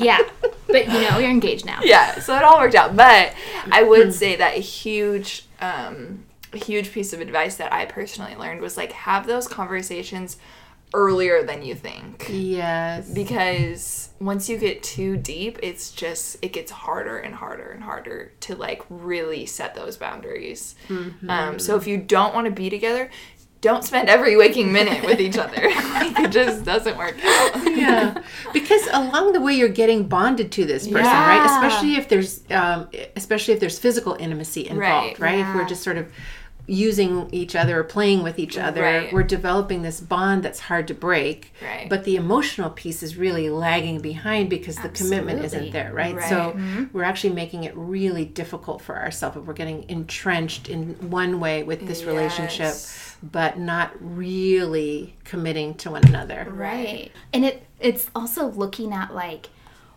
[0.03, 0.19] yeah.
[0.67, 1.81] But you know, you're engaged now.
[1.83, 2.97] Yeah, so it all worked out.
[2.97, 3.35] But
[3.71, 8.35] I would say that a huge, um, a huge piece of advice that I personally
[8.37, 10.37] learned was like have those conversations
[10.93, 12.27] earlier than you think.
[12.29, 13.09] yes.
[13.13, 18.33] because once you get too deep it's just it gets harder and harder and harder
[18.41, 20.75] to like really set those boundaries
[21.29, 23.09] um, so if you don't want to be together
[23.61, 25.71] don't spend every waking minute with each other.
[26.01, 27.77] Like it just doesn't work out.
[27.77, 28.23] Yeah.
[28.55, 31.45] Because along the way you're getting bonded to this person right?
[31.45, 35.83] Especially if there's um, especially if there's physical intimacy involved Right, right, if we're just
[35.83, 36.11] sort of
[36.71, 39.13] using each other or playing with each other Right.
[39.13, 41.89] we're developing this bond that's hard to break Right.
[41.89, 46.29] but the emotional piece is really lagging behind because the commitment isn't there right, Right.
[46.29, 46.85] so mm-hmm.
[46.93, 51.65] we're actually making it really difficult for ourselves if we're getting entrenched in one way
[51.65, 52.75] with this relationship
[53.21, 57.11] but not really committing to one another Right.
[57.33, 59.49] And it it's also looking at like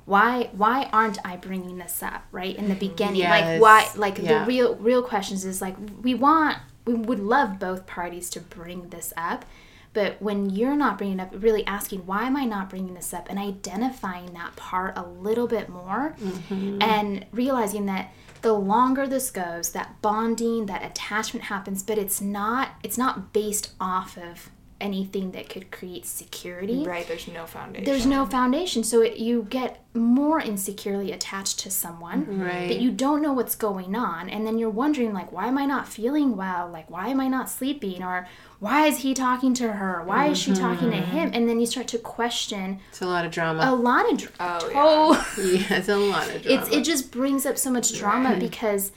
[0.05, 3.15] why why aren't I bringing this up right in the mm, beginning?
[3.15, 3.61] Yes.
[3.61, 4.39] Like why like Yeah.
[4.39, 8.89] the real real questions is like we want we would love both parties to bring
[8.89, 9.45] this up.
[9.93, 13.13] But when you're not bringing it up, really asking, why am I not bringing this
[13.13, 13.27] up?
[13.29, 16.81] And identifying that part a little bit more mm-hmm.
[16.81, 18.11] and realizing that
[18.41, 23.73] the longer this goes, that bonding, that attachment happens, but it's not it's not based
[23.79, 24.49] off of
[24.83, 26.83] anything that could create security.
[26.85, 27.07] Right.
[27.07, 27.85] There's no foundation.
[27.85, 32.67] There's no foundation, so it, you get more insecurely attached to someone Right.
[32.67, 35.65] that you don't know what's going on, and then you're wondering like, why am I
[35.65, 36.69] not feeling well?
[36.69, 38.03] Like, why am I not sleeping?
[38.03, 38.27] Or
[38.59, 40.03] why is he talking to her?
[40.05, 41.27] Why is she talking to him?
[41.29, 41.35] Mm-hmm.
[41.35, 43.61] And then you start to question It's a lot of drama.
[43.63, 44.17] a lot of.
[44.19, 44.73] Dr- Oh, yeah.
[44.75, 45.33] Oh,
[45.69, 46.61] yeah, it's a lot of drama.
[46.61, 48.91] it's it just brings up so much drama because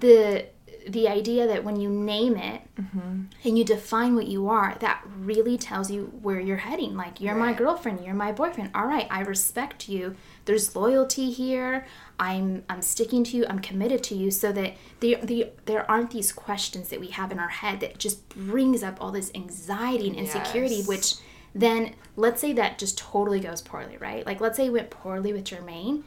[0.00, 0.46] the
[0.88, 3.24] the idea that when you name it mm-hmm.
[3.44, 6.96] and you define what you are that really tells you where you're heading.
[6.96, 8.70] Like you're my girlfriend you're my boyfriend.
[8.74, 10.16] All right i respect you.
[10.46, 11.86] There's loyalty here.
[12.18, 13.44] I'm i'm sticking to you.
[13.48, 14.30] I'm committed to you.
[14.30, 17.98] So that the, the there aren't these questions that we have in our head that
[17.98, 20.88] just brings up all this anxiety and insecurity Yes.
[20.88, 21.14] which
[21.54, 24.24] then let's say that just totally goes poorly right?
[24.24, 26.02] Like let's say it went poorly with jermaine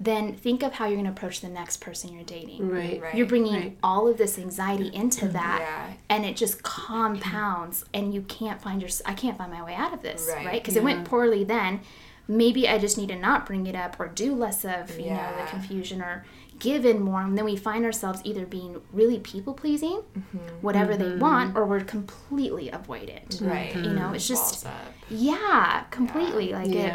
[0.00, 2.68] then think of how you're going to approach the next person you're dating.
[2.68, 3.00] right.
[3.00, 3.14] Right.
[3.14, 3.76] You're bringing Right.
[3.82, 5.94] all of this anxiety into that, Yeah.
[6.08, 8.90] and it just compounds, and you can't find your.
[9.06, 10.46] I can't find my way out of this, Right.
[10.46, 10.62] right?
[10.62, 11.80] Because it went poorly then.
[12.26, 15.28] Maybe I just need to not bring it up or do less of, you know,
[15.38, 16.24] the confusion or
[16.58, 20.38] give in more, and then we find ourselves either being really people pleasing, Mm-hmm.
[20.62, 23.42] whatever they want, or we're completely avoidant.
[23.46, 23.74] Right.
[23.76, 24.92] You know, it's just Balls up.
[25.10, 26.94] yeah, completely like it.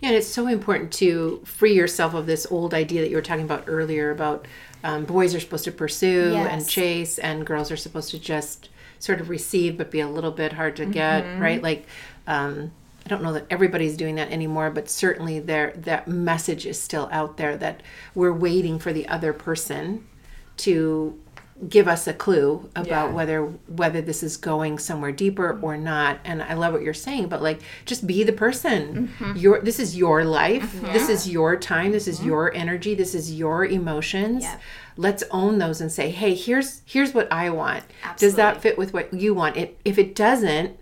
[0.00, 0.08] Yeah.
[0.08, 3.44] And it's so important to free yourself of this old idea that you were talking
[3.44, 4.46] about earlier about
[4.82, 9.20] um, boys are supposed to pursue and chase, and girls are supposed to just sort
[9.20, 11.62] of receive but be a little bit hard to get, right?
[11.62, 11.86] Like,
[12.26, 12.70] um,
[13.04, 17.08] I don't know that everybody's doing that anymore, but certainly there that message is still
[17.12, 17.82] out there that
[18.14, 20.06] we're waiting for the other person
[20.58, 21.18] to
[21.68, 23.12] give us a clue about Yeah.
[23.12, 25.64] whether whether this is going somewhere deeper mm-hmm.
[25.64, 26.18] or not.
[26.24, 29.08] And i love what you're saying but like just be the person.
[29.18, 29.36] Mm-hmm.
[29.36, 30.74] Your this is your life.
[30.74, 30.92] Mm-hmm.
[30.92, 31.92] This is your time.
[31.92, 32.94] This is your energy.
[32.94, 34.42] This is your emotions.
[34.44, 34.60] Yep.
[34.96, 37.84] let's own those and say hey here's here's what i want.
[38.16, 39.56] Does that fit with what you want?
[39.56, 40.78] It if it doesn't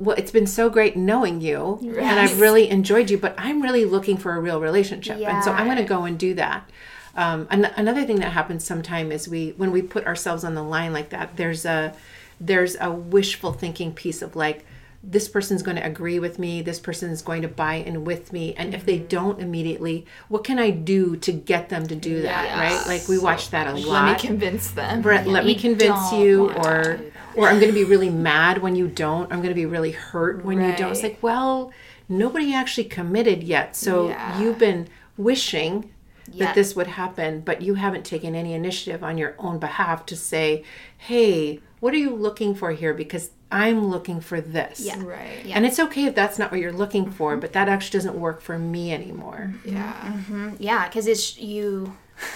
[0.00, 3.84] well it's been so great knowing you and i've really enjoyed you but i'm really
[3.84, 5.18] looking for a real relationship.
[5.18, 6.68] And so i'm going to go and do that
[7.16, 10.62] um, an- another thing that happens sometimes is we when we put ourselves on the
[10.62, 11.94] line like that there's a
[12.40, 14.64] there's a wishful thinking piece of like
[15.06, 18.32] this person's going to agree with me this person is going to buy in with
[18.32, 22.22] me and if they don't immediately what can i do to get them to do
[22.22, 22.86] that Yes.
[22.86, 25.02] right like we watch that a lot Let me convince them.
[25.02, 27.00] Brett, let me convince you or
[27.36, 29.92] or i'm going to be really mad when you don't i'm going to be really
[29.92, 30.92] hurt when you don't.
[30.92, 31.70] It's like well
[32.08, 34.40] nobody actually committed yet so Yeah.
[34.40, 35.90] you've been wishing
[36.30, 36.46] Yeah.
[36.46, 40.16] that this would happen but you haven't taken any initiative on your own behalf to
[40.16, 40.64] say
[40.96, 45.02] hey what are you looking for here because i'm looking for this Yeah.
[45.02, 45.44] Right.
[45.44, 45.56] Yeah.
[45.56, 47.40] and it's okay if that's not what you're looking for mm-hmm.
[47.40, 49.76] but that actually doesn't work for me anymore mm-hmm.
[49.76, 50.12] Yeah.
[50.12, 50.50] Mm-hmm.
[50.58, 51.96] Yeah, because it's you.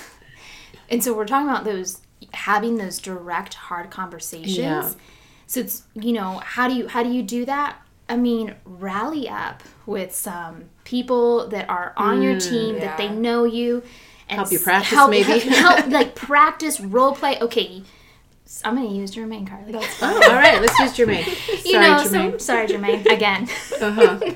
[0.90, 2.00] And so we're talking about those
[2.32, 4.56] having those direct, hard conversations.
[4.56, 4.90] Yeah.
[5.46, 7.76] So it's you know how do you how do you do that?
[8.08, 13.44] I mean, rally up with some people that are on your team that they know
[13.44, 13.82] you.
[14.28, 15.38] And Help you practice, help, maybe?
[15.40, 17.38] help like practice role play.
[17.40, 17.82] Okay,
[18.62, 19.72] I'm gonna use Jermaine Carly.
[20.02, 21.26] oh, all right let's use jermaine
[21.64, 22.32] you Sorry, know, Jermaine.
[22.32, 23.48] so sorry, Jermaine, again.
[23.80, 24.34] uh-huh.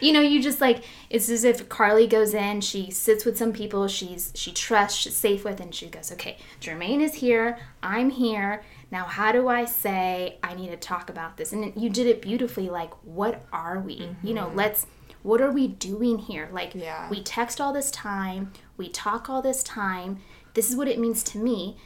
[0.00, 3.52] you know you just like it's as if carly goes in she sits with some
[3.52, 8.10] people she's she trusts she's safe with and she goes okay jermaine is here i'm
[8.10, 8.62] here
[8.92, 11.52] now how do i say i need to talk about this?
[11.52, 14.14] And you did it beautifully like what are we?
[14.22, 14.56] You know mm-hmm.
[14.56, 14.86] let's
[15.22, 16.48] what are we doing here?
[16.52, 17.08] Like Yeah.
[17.10, 20.20] we text all this time we talk all this time.
[20.54, 21.76] This is what it means to me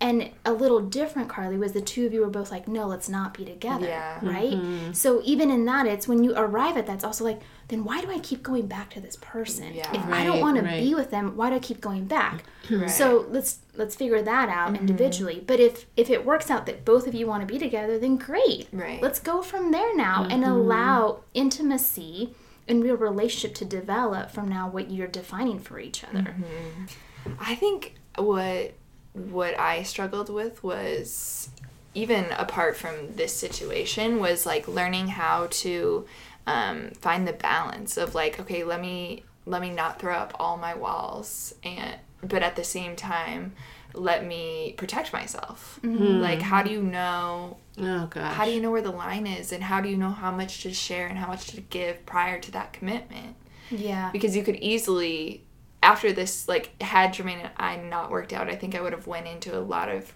[0.00, 3.08] and a little different carly was the two of you were both like no let's
[3.08, 4.18] not be together Yeah.
[4.22, 7.82] right so even in that it's when you arrive at that it's also like then
[7.82, 9.90] why do i keep going back to this person Yeah.
[9.96, 12.44] if i don't Right, want to be with them why do i keep going back
[12.70, 12.90] Right.
[12.90, 14.80] so let's let's figure that out Mm-hmm.
[14.86, 17.98] individually but if if it works out that both of you want to be together
[17.98, 19.00] then great Right.
[19.00, 20.52] let's go from there now and Mm-hmm.
[20.52, 22.34] allow intimacy
[22.68, 27.32] and real relationship to develop from now what you're defining for each other Mm-hmm.
[27.40, 28.74] I think what
[29.16, 31.48] what I struggled with was
[31.94, 36.06] even apart from this situation was like learning how to
[36.46, 40.56] um, find the balance of like okay let me let me not throw up all
[40.56, 43.52] my walls and but at the same time
[43.94, 45.80] let me protect myself.
[46.20, 48.34] Like how do you know oh gosh.
[48.34, 50.62] how do you know where the line is and how do you know how much
[50.62, 53.36] to share and how much to give prior to that commitment?
[53.70, 54.10] Yeah.
[54.12, 55.45] Because you could easily
[55.82, 59.06] after this like had Jermaine and I not worked out I think I would have
[59.06, 60.12] went into a lot of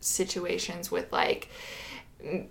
[0.00, 1.48] situations with like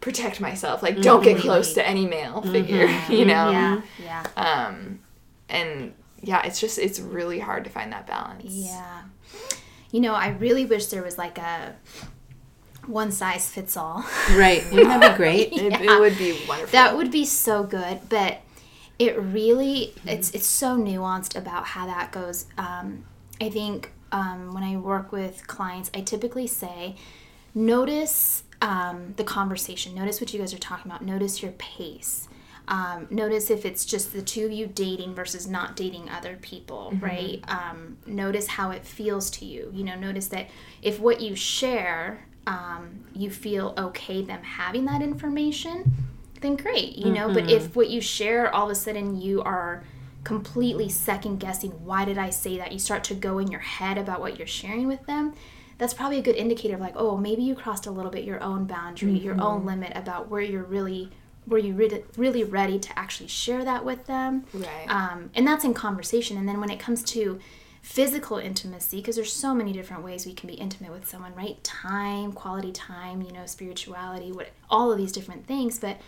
[0.01, 4.99] protect myself like don't get close to any male figure you know yeah yeah um
[5.49, 9.03] and yeah it's just it's really hard to find that balance Yeah.
[9.91, 11.75] You know, I really wish there was like a
[12.85, 14.05] one size fits all.
[14.31, 14.63] Right.
[14.71, 15.51] Wouldn't that be great?
[15.53, 16.71] It, it would be wonderful.
[16.71, 18.39] That would be so good, but
[19.01, 22.45] it really it's it's so nuanced about how that goes.
[22.55, 23.03] Um,
[23.41, 26.95] I think um, when I work with clients, I typically say,
[27.55, 29.95] notice um, the conversation.
[29.95, 31.03] Notice what you guys are talking about.
[31.03, 32.27] Notice your pace.
[32.67, 36.93] Um, notice if it's just the two of you dating versus not dating other people,
[37.01, 37.43] right?
[37.47, 39.71] Um, notice how it feels to you.
[39.73, 40.47] You know, notice that
[40.83, 45.91] if what you share, um, you feel okay them having that information,
[46.41, 47.33] then great, you know.
[47.33, 49.83] But if what you share, all of a sudden you are
[50.23, 52.71] completely second guessing, why did I say that?
[52.71, 55.33] You start to go in your head about what you're sharing with them.
[55.77, 58.41] That's probably a good indicator of like, oh, maybe you crossed a little bit your
[58.41, 61.09] own boundary, your own limit about where you're really,
[61.47, 64.45] were you really, really ready to actually share that with them.
[64.53, 64.85] Right.
[64.87, 66.37] Um, and that's in conversation.
[66.37, 67.39] And then when it comes to
[67.81, 71.63] physical intimacy, because there's so many different ways we can be intimate with someone, right?
[71.63, 75.79] Time, quality time, you know, spirituality, what all of these different things.
[75.79, 75.99] But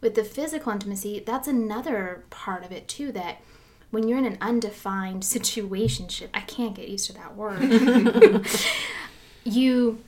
[0.00, 3.12] with the physical intimacy, that's another part of it too.
[3.12, 3.38] That
[3.90, 8.46] when you're in an undefined situationship, I can't get used to that word.
[9.44, 10.02] you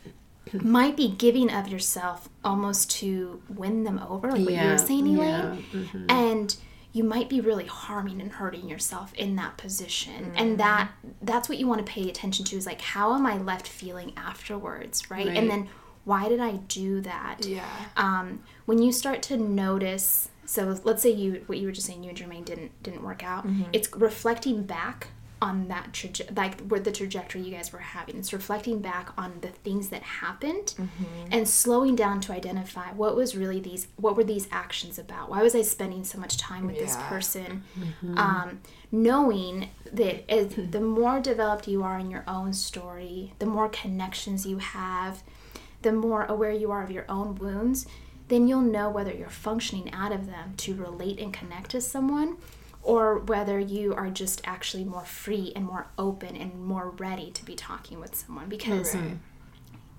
[0.53, 4.79] might be giving of yourself almost to win them over, like what you Yeah, were
[4.79, 5.19] saying, Elaine.
[5.19, 6.07] yeah, mm-hmm.
[6.09, 6.57] And
[6.93, 10.33] you might be really harming and hurting yourself in that position.
[10.35, 10.91] And that
[11.23, 14.13] that's what you want to pay attention to is like how am I left feeling
[14.17, 15.27] afterwards, right?
[15.29, 15.37] Right.
[15.37, 15.69] And then
[16.05, 17.47] why did I do that?
[17.47, 17.65] yeah.
[17.97, 22.05] um, when you start to notice so let's say you what you were just saying
[22.05, 23.65] you and Jermaine didn't didn't work out mm-hmm.
[23.73, 25.09] it's reflecting back
[25.43, 28.19] on that traje- like where the trajectory you guys were having.
[28.19, 31.33] It's reflecting back on the things that happened mm-hmm.
[31.33, 35.31] and slowing down to identify what was really these what were these actions about?
[35.31, 37.09] Why was i spending so much time with this Yeah.
[37.09, 37.65] person?
[37.79, 38.19] Mm-hmm.
[38.19, 38.61] Um,
[38.93, 44.45] knowing that as the more developed you are in your own story the more connections
[44.45, 45.23] you have
[45.83, 47.87] the more aware you are of your own wounds,
[48.31, 52.39] then you'll know whether you're functioning out of them to relate and connect to someone
[52.83, 57.45] or whether you are just actually more free and more open and more ready to
[57.45, 58.49] be talking with someone.
[58.49, 58.97] Because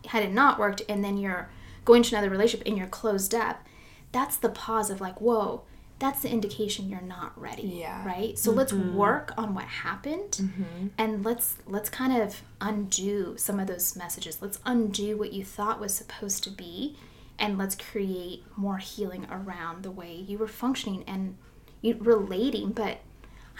[0.07, 1.49] had it not worked and then you're
[1.85, 3.63] going to another relationship and you're closed up
[4.11, 5.63] that's the pause of like whoa
[6.01, 8.03] that's the indication you're not ready Yeah.
[8.03, 8.37] right?
[8.37, 8.95] So let's mm-hmm.
[8.95, 10.87] work on what happened mm-hmm.
[10.97, 14.41] and let's let's kind of undo some of those messages.
[14.41, 16.97] Let's undo what you thought was supposed to be
[17.39, 21.37] and let's create more healing around the way you were functioning and
[21.81, 22.99] you relating but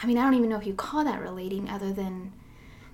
[0.02, 2.32] i mean i don't even know if you call that relating other than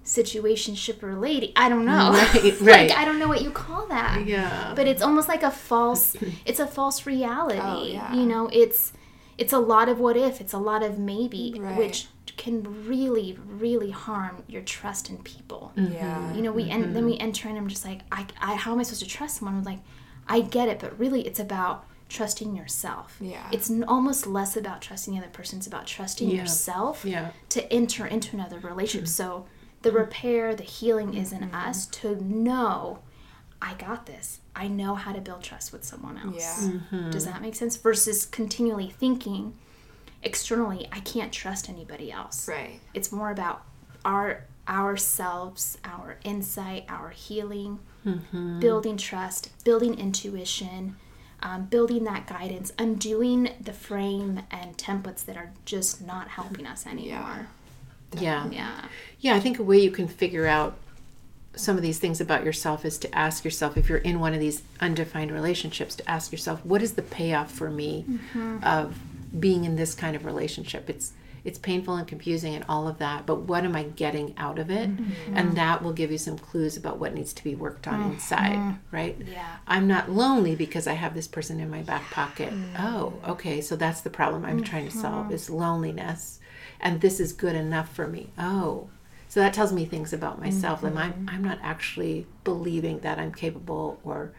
[0.05, 2.97] situationship relating i don't know Right, like right.
[2.97, 4.71] i don't know what you call that Yeah.
[4.75, 8.13] but it's almost like a false it's a false reality Oh, yeah.
[8.13, 8.93] you know it's
[9.37, 11.77] it's a lot of what if it's a lot of maybe Right.
[11.77, 15.91] which can really really harm your trust in people mm-hmm.
[15.93, 16.33] Yeah.
[16.33, 17.05] you know we and then mm-hmm.
[17.07, 19.55] we enter and i'm just like I, I how am i supposed to trust someone
[19.57, 19.79] I'm like
[20.27, 23.47] i get it but really it's about trusting yourself Yeah.
[23.51, 26.41] it's almost less about trusting the other person it's about trusting Yeah.
[26.41, 27.31] yourself Yeah.
[27.49, 29.45] to enter into another relationship so
[29.81, 29.97] the mm-hmm.
[29.99, 31.55] repair the healing is in mm-hmm.
[31.55, 32.99] us to know
[33.61, 36.35] i got this i know how to build trust with someone else
[36.65, 36.71] Yeah.
[36.71, 37.09] Mm-hmm.
[37.11, 39.53] does that make sense versus continually thinking
[40.23, 42.79] externally i can't trust anybody else Right.
[42.93, 43.63] it's more about
[44.05, 47.79] our ourselves our insight our healing
[48.59, 50.95] building trust building intuition
[51.41, 56.87] um, building that guidance undoing the frame and templates that are just not helping us
[56.87, 57.47] anymore.
[58.17, 58.49] Yeah.
[58.49, 58.85] yeah.
[59.19, 60.77] Yeah, I think a way you can figure out
[61.55, 64.39] some of these things about yourself is to ask yourself if you're in one of
[64.39, 68.05] these undefined relationships to ask yourself what is the payoff for me
[68.63, 68.99] of
[69.37, 70.89] being in this kind of relationship?
[70.89, 71.13] It's
[71.47, 74.69] it's painful and confusing and all of that but what am i getting out of
[74.69, 74.89] it?
[74.89, 75.37] Mm-hmm.
[75.37, 78.11] And that will give you some clues about what needs to be worked on mm-hmm.
[78.13, 79.17] inside right?
[79.25, 79.55] Yeah.
[79.65, 82.51] i'm not lonely because i have this person in my back pocket.
[82.77, 85.33] Oh okay so that's the problem i'm trying to solve mm-hmm.
[85.33, 86.39] is loneliness.
[86.79, 88.29] And this is good enough for me.
[88.37, 88.89] Oh
[89.29, 90.83] so that tells me things about myself.
[90.83, 94.33] And I'm, I'm not actually believing that i'm capable or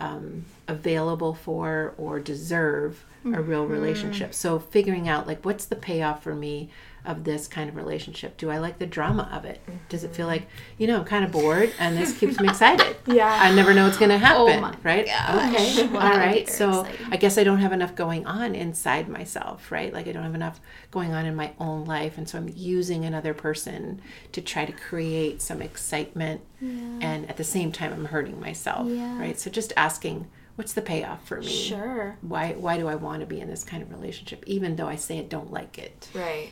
[0.00, 4.32] um, available for or deserve a real relationship.
[4.34, 6.70] So figuring out like what's the payoff for me
[7.04, 9.78] of this kind of relationship do i like the drama of it mm-hmm.
[9.88, 10.46] does it feel like
[10.78, 13.38] you know i'm kind of bored and this keeps me excited Yeah.
[13.42, 15.78] i never know what's going to oh happen my right gosh.
[15.78, 17.06] okay Well, all that would be right so exciting.
[17.12, 19.92] I guess I don't have enough going on inside myself, right?
[19.92, 20.60] Like I don't have enough
[20.90, 22.16] going on in my own life.
[22.18, 24.00] And so I'm using another person
[24.32, 26.42] to try to create some excitement.
[26.60, 26.70] Yeah.
[27.00, 29.18] And at the same time, I'm hurting myself, Yeah.
[29.18, 29.38] right?
[29.38, 31.46] So just asking, what's the payoff for me?
[31.48, 34.88] sure Why, why do I want to be in this kind of relationship, even though
[34.88, 36.08] I say I don't like it?
[36.14, 36.50] Right.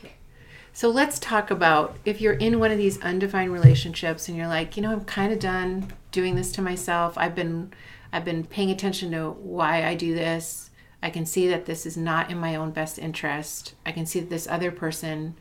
[0.79, 4.77] So let's talk about if you're in one of these undefined relationships and you're like,
[4.77, 7.17] you know, I'm kind of done doing this to myself.
[7.17, 7.73] I've been
[8.13, 10.69] I've been paying attention to why I do this.
[11.03, 13.73] I can see that this is not in my own best interest.
[13.85, 15.35] I can see that this other person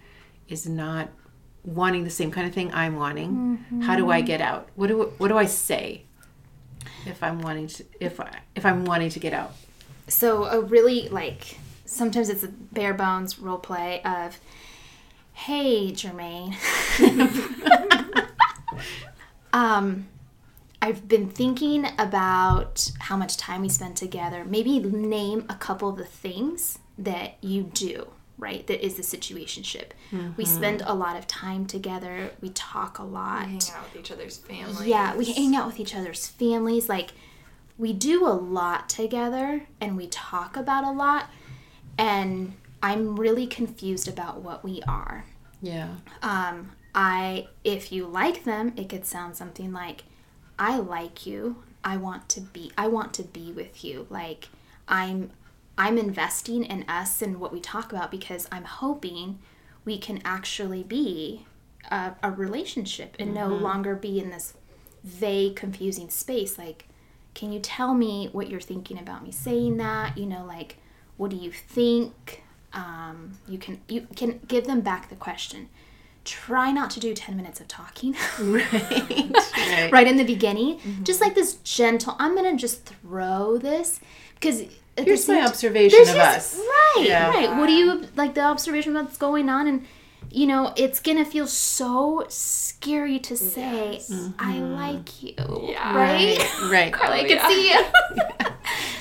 [0.49, 1.09] is not
[1.62, 3.64] wanting the same kind of thing I'm wanting.
[3.82, 4.26] How do I mm-hmm.
[4.26, 4.70] get out?
[4.74, 6.03] What do what do I say
[7.07, 9.55] if I'm wanting to if I if I'm wanting to get out?
[10.09, 14.41] So a really like sometimes it's a bare bones role play of,
[15.39, 16.57] hey Jermaine,
[19.53, 20.09] um,
[20.82, 24.45] I've been thinking about how much time we spend together.
[24.45, 28.09] Maybe name a couple of the things that you do.
[28.36, 29.91] Right, that is the situationship.
[30.36, 32.30] We spend a lot of time together.
[32.41, 33.47] We talk a lot.
[33.47, 34.86] Hang out with each other's families.
[34.86, 36.89] Yeah, we hang out with each other's families.
[36.89, 37.11] Like,
[37.76, 41.28] we do a lot together and we talk about a lot.
[41.99, 45.24] And I'm really confused about what we are.
[45.61, 45.89] Yeah.
[46.22, 50.05] Um, I, if you like them, it could sound something like,
[50.59, 51.62] I like you.
[51.85, 54.07] I want to be, I want to be with you.
[54.11, 54.49] Like,
[54.87, 55.31] I'm,
[55.76, 59.39] I'm investing in us and what we talk about because I'm hoping
[59.85, 61.47] we can actually be
[61.91, 64.55] a, a relationship and no longer be in this
[65.05, 66.59] vague, confusing space.
[66.59, 66.89] Like,
[67.35, 70.18] can you tell me what you're thinking about me saying that?
[70.18, 70.79] You know, like,
[71.16, 72.43] what do you think?
[72.73, 75.69] Um, you can you can give them back the question.
[76.25, 78.71] Try not to do ten minutes of talking Right.
[78.73, 79.89] right.
[79.91, 80.79] right in the beginning.
[81.03, 82.14] Just like this gentle.
[82.19, 84.01] I'm gonna just throw this
[84.35, 84.64] because
[84.97, 86.57] Here's my observation of just- us.
[86.59, 87.31] Right, Yeah.
[87.31, 87.57] right.
[87.57, 89.87] What do you like the observation of what's going on and
[90.31, 93.97] you know, it's gonna feel so scary to say,
[94.39, 94.72] I mm-hmm.
[94.74, 95.68] like you.
[95.70, 95.97] Yeah.
[95.97, 96.70] Right?
[96.70, 96.93] Right.
[96.95, 97.49] Carly, I Oh, can yeah.
[97.49, 97.85] see you.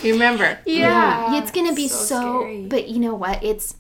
[0.03, 0.45] You remember?
[0.45, 0.69] Mm-hmm.
[0.69, 1.37] yeah.
[1.41, 3.43] It's gonna be so so, but you know what?
[3.43, 3.75] It's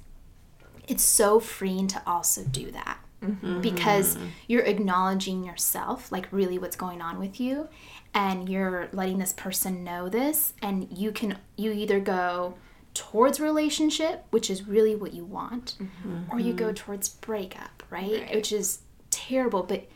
[0.87, 2.99] it's so freeing to also do that.
[3.23, 3.61] Mm-hmm.
[3.61, 4.17] Because
[4.47, 7.67] you're acknowledging yourself, like really what's going on with you,
[8.13, 12.55] and you're letting this person know this, and you can you either go
[12.97, 16.23] towards relationship, which is really what you want, mm-hmm.
[16.31, 16.73] or you go mm-hmm.
[16.73, 18.21] towards breakup, right?
[18.21, 18.35] Right.
[18.35, 18.79] Which is
[19.11, 19.87] terrible, but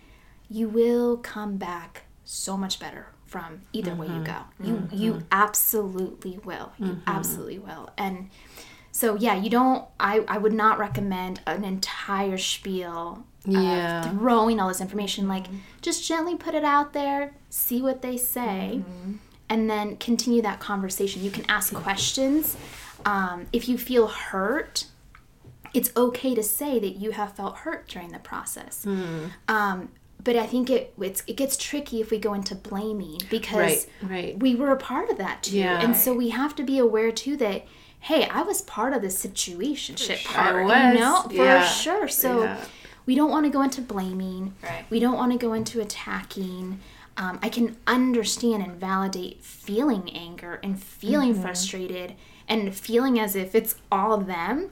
[0.50, 4.24] you will come back so much better from either way you mm-hmm.
[4.24, 4.68] go.
[4.68, 6.74] You you absolutely will.
[6.78, 7.90] You absolutely will.
[7.98, 8.30] And
[8.92, 14.06] so yeah, you don't I I would not recommend an entire spiel Yeah.
[14.06, 15.48] of throwing all this information like
[15.82, 18.84] just gently put it out there, see what they say.
[19.50, 21.24] And then continue that conversation.
[21.24, 22.56] You can ask questions.
[23.06, 24.86] Um, if you feel hurt,
[25.74, 28.86] it's okay to say that you have felt hurt during the process.
[29.48, 29.90] Um,
[30.24, 34.12] but I think it it's, it gets tricky if we go into blaming because Right,
[34.12, 34.40] right.
[34.40, 35.82] we were a part of that too, Yeah.
[35.82, 37.66] and so we have to be aware too that
[38.02, 40.34] hey, I was part of the situationship sure.
[40.34, 42.08] part, I you know, for yeah, sure.
[42.08, 42.64] So yeah.
[43.06, 44.56] we don't want to go into blaming.
[44.64, 44.86] Right.
[44.90, 46.80] We don't want to go into attacking.
[47.18, 51.42] Um, I can understand and validate feeling anger and feeling Mm-hmm.
[51.44, 52.16] frustrated
[52.48, 54.72] and feeling as if it's all them.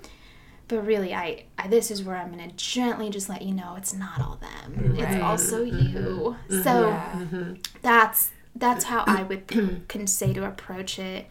[0.68, 3.94] But really, I, I this is where I'm gonna gently just let you know it's
[3.94, 4.96] not all them.
[4.98, 5.98] It's also Mm-hmm.
[5.98, 6.36] you.
[6.50, 6.64] Mm-hmm.
[6.64, 7.12] So Yeah.
[7.16, 7.54] Mm-hmm.
[7.82, 9.48] that's that's how I would
[9.88, 11.28] can say to approach it.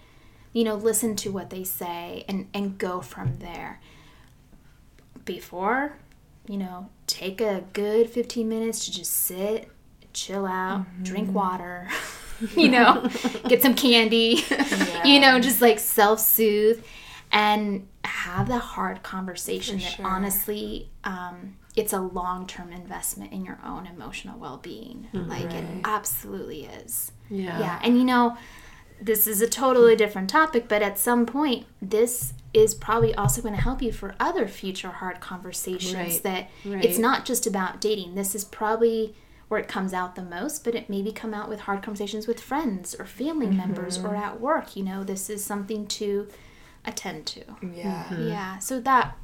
[0.53, 3.81] You know, listen to what they say and and go from there.
[5.25, 5.99] Before,
[6.49, 9.69] you know, take a good 15 minutes to just sit,
[10.15, 11.37] chill out, drink mm-hmm.
[11.37, 11.89] water.
[12.57, 13.09] you know,
[13.49, 14.45] get some candy.
[15.05, 16.85] you know, just like self-soothe
[17.33, 20.07] and have the hard conversation For that sure.
[20.07, 27.13] honestly um, it's a long-term investment in your own emotional well-being like it absolutely is
[27.29, 27.59] Yeah.
[27.61, 28.39] yeah and you know
[29.01, 33.55] this is a totally different topic but at some point this is probably also going
[33.55, 36.83] to help you for other future hard conversations Right, that right.
[36.85, 39.15] it's not just about dating this is probably
[39.49, 42.41] where it comes out the most but it maybe come out with hard conversations with
[42.41, 43.57] friends or family mm-hmm.
[43.57, 46.29] members or at work you know this is something to
[46.85, 48.05] attend to Yeah.
[48.11, 48.29] Mm-hmm.
[48.29, 49.17] yeah so that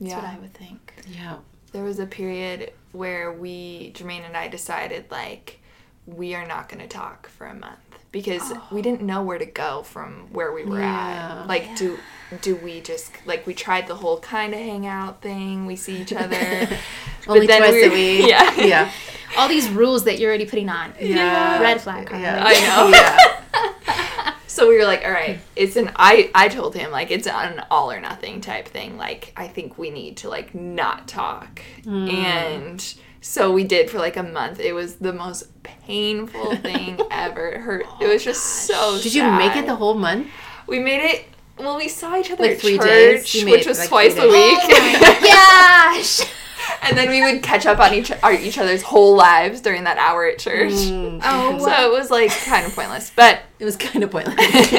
[0.00, 0.16] that's Yeah.
[0.16, 1.36] what i would think Yeah.
[1.72, 5.60] There was a period where we, Jermaine and I, decided like
[6.06, 7.85] we are not going to talk for a month
[8.16, 11.40] because we didn't know where to go from where we were Yeah.
[11.42, 11.46] at.
[11.46, 11.98] Like, do
[12.40, 15.66] do we just like we tried the whole kind of hangout thing?
[15.66, 16.36] We see each other
[17.28, 18.28] Only twice we a week.
[18.34, 18.54] Yeah.
[18.74, 18.90] Yeah.
[19.36, 21.60] all these rules that you're already putting on Yeah.
[21.60, 22.24] red flag Carly.
[22.24, 22.42] Yeah.
[22.44, 22.88] I know.
[22.96, 24.34] Yeah.
[24.46, 27.62] So we were like, all right, it's an I I told him like it's an
[27.70, 28.96] all or nothing type thing.
[28.96, 31.60] Like I think we need to like not talk.
[31.84, 32.08] Hmm.
[32.08, 32.94] And
[33.26, 34.60] so we did for like a month.
[34.60, 37.48] It was the most painful thing ever.
[37.48, 37.84] It hurt.
[38.00, 40.28] it was just so Did you make it the whole month?
[40.66, 41.24] We made it
[41.58, 43.44] well, we saw each other Like at three church, days?
[43.44, 44.58] Which was like, twice three a days.
[44.68, 45.22] week.
[45.22, 46.20] Gosh.
[46.82, 49.96] and then we would catch up on each our, each other's whole lives during that
[49.98, 50.72] hour at church.
[50.72, 54.36] Oh, So it was like kind of pointless, but It was kind of pointless.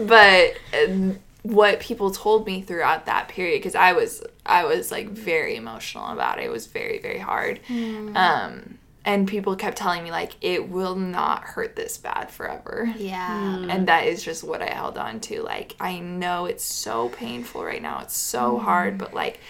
[0.00, 5.08] but um, what people told me throughout that period because i was i was like
[5.08, 6.44] very emotional about it.
[6.44, 7.60] It was very very hard.
[7.68, 8.16] Mm.
[8.16, 12.92] Um and people kept telling me like it will not hurt this bad forever.
[12.98, 13.40] Yeah.
[13.40, 13.72] Mm.
[13.72, 15.42] and that is just what i held on to.
[15.42, 18.00] Like i know it's so painful right now.
[18.00, 18.62] It's so mm.
[18.62, 19.40] hard but like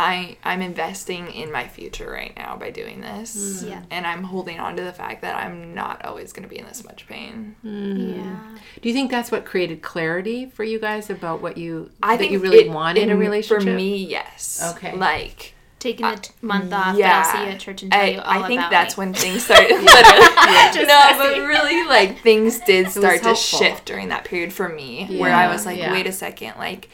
[0.00, 3.62] I, I'm investing in my future right now by doing this.
[3.64, 3.68] Mm.
[3.70, 3.82] Yeah.
[3.90, 6.66] And I'm holding on to the fact that I'm not always going to be in
[6.66, 7.56] this much pain.
[7.64, 8.16] Mm.
[8.16, 8.58] Yeah.
[8.80, 12.18] Do you think that's what created clarity for you guys about what you I that
[12.20, 13.64] think you really it- want in a relationship?
[13.68, 14.62] For me, yes.
[14.76, 14.94] Okay.
[14.96, 17.22] Like, Taking a t- month off, yeah.
[17.22, 18.98] but I'll see you at church and tell I, you all I think about that's
[18.98, 19.04] me.
[19.04, 19.70] when things started.
[19.80, 23.58] literally, no, but really, like things did start to helpful.
[23.60, 25.92] shift during that period for me, where I was like, yeah.
[25.92, 26.88] wait a second, like.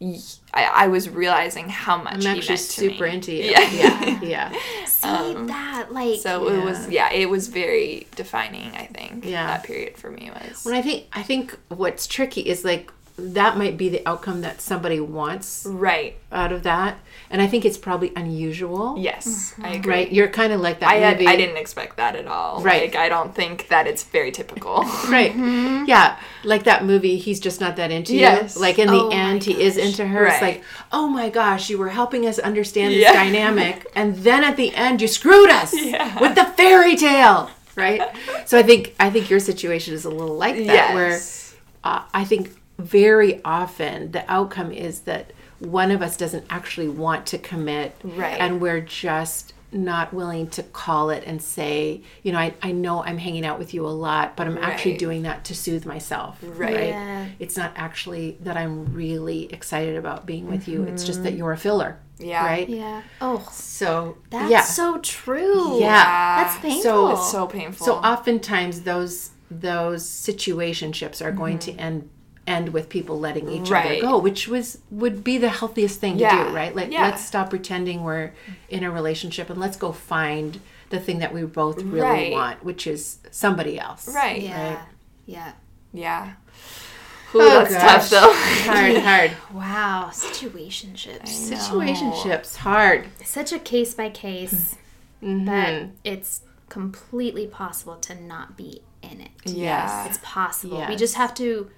[0.00, 0.18] Y-
[0.52, 3.14] I, I was realizing how much I'm he actually meant to super me.
[3.14, 3.44] into you.
[3.50, 3.70] Yeah.
[3.70, 4.52] yeah, yeah.
[4.86, 8.72] see um, that, like, So it was, yeah, it was very defining.
[8.74, 9.46] I think Yeah.
[9.46, 10.64] that period for me was.
[10.64, 12.90] When I think I think what's tricky is like
[13.34, 16.16] that might be the outcome that somebody wants right.
[16.32, 16.98] out of that,
[17.30, 18.96] and I think it's probably unusual.
[18.98, 19.92] Yes, I agree.
[19.92, 21.22] Right, you're kind of like that I had.
[21.22, 22.62] I didn't expect that at all.
[22.62, 22.82] Right.
[22.82, 24.84] Like I don't think that it's very typical.
[25.10, 25.34] Right.
[25.86, 26.18] Yeah.
[26.44, 28.54] Like that movie, he's just not that into Yes.
[28.54, 28.60] you.
[28.60, 30.26] Like in the Oh my end, he is into her.
[30.26, 30.62] It's like,
[30.92, 33.12] oh my gosh, you were helping us understand this Yeah.
[33.12, 33.86] dynamic.
[33.96, 36.18] And then at the end, you screwed us Yeah.
[36.20, 37.50] with the fairy tale.
[37.76, 38.00] Right.
[38.46, 41.18] So I think, I think your situation is a little like that, where
[41.84, 42.50] uh, I think
[42.80, 47.94] very often the outcome is that one of us doesn't actually want to commit.
[48.02, 48.40] Right.
[48.40, 53.04] And we're just not willing to call it and say, you know, I, I know
[53.04, 56.38] I'm hanging out with you a lot, but I'm actually doing that to soothe myself.
[56.42, 56.88] Right.
[56.88, 57.28] Yeah.
[57.38, 60.82] It's not actually that I'm really excited about being with you.
[60.84, 61.38] It's just that mm-hmm.
[61.38, 62.00] you're a filler.
[62.18, 62.44] Yeah.
[62.44, 62.68] Right.
[62.68, 63.02] yeah.
[63.20, 64.62] Oh, So that's yeah.
[64.62, 65.78] so true.
[65.78, 66.42] Yeah.
[66.44, 66.82] That's painful.
[66.82, 67.86] So- It's so painful.
[67.86, 71.80] So oftentimes those those situationships are going to mm-hmm.
[71.80, 72.10] end
[72.50, 76.28] end with people letting each other go, which was would be the healthiest thing to
[76.28, 76.74] do, right?
[76.74, 77.02] Like Yeah.
[77.04, 78.32] let's stop pretending we're
[78.68, 82.32] in a relationship and let's go find the thing that we both really Right.
[82.32, 84.08] want, which is somebody else.
[84.14, 84.42] right.
[84.42, 84.82] yeah.
[85.26, 85.52] Yeah.
[85.92, 86.32] Yeah.
[87.32, 87.82] Ooh, Oh, that's gosh.
[87.82, 88.32] tough though.
[88.72, 89.30] Hard, hard.
[89.54, 90.10] Wow.
[90.12, 91.28] Situationships.
[91.28, 93.06] Situationships, hard.
[93.24, 94.76] Such a case by case
[95.22, 95.44] Mm-hmm.
[95.44, 96.40] that it's
[96.70, 99.30] completely possible to not be in it.
[99.44, 100.06] Yeah.
[100.06, 100.82] It's possible.
[100.88, 101.70] We just have to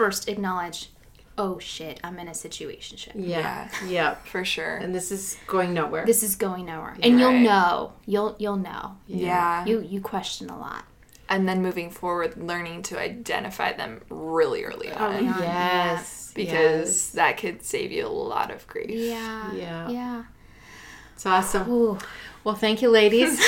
[0.00, 0.88] first acknowledge,
[1.36, 3.12] oh shit, I'm in a situationship.
[3.14, 3.68] Yeah.
[3.86, 4.14] Yeah.
[4.32, 4.76] For sure.
[4.82, 6.06] And this is going nowhere.
[6.06, 6.96] This is going nowhere.
[7.02, 7.42] And you'll Right.
[7.42, 7.92] know.
[8.06, 8.96] You'll you'll know.
[9.06, 9.66] yeah.
[9.66, 10.84] You you question a lot.
[11.28, 15.02] and then moving forward, learning to identify them really early on.
[15.16, 15.38] Early on.
[15.42, 16.32] yes.
[16.34, 17.10] Because yes.
[17.18, 18.90] that could save you a lot of grief.
[18.90, 19.52] Yeah.
[19.54, 19.88] Yeah.
[19.98, 20.24] Yeah.
[21.14, 21.70] It's awesome.
[21.70, 21.98] Ooh,
[22.44, 23.38] Well, thank you, ladies.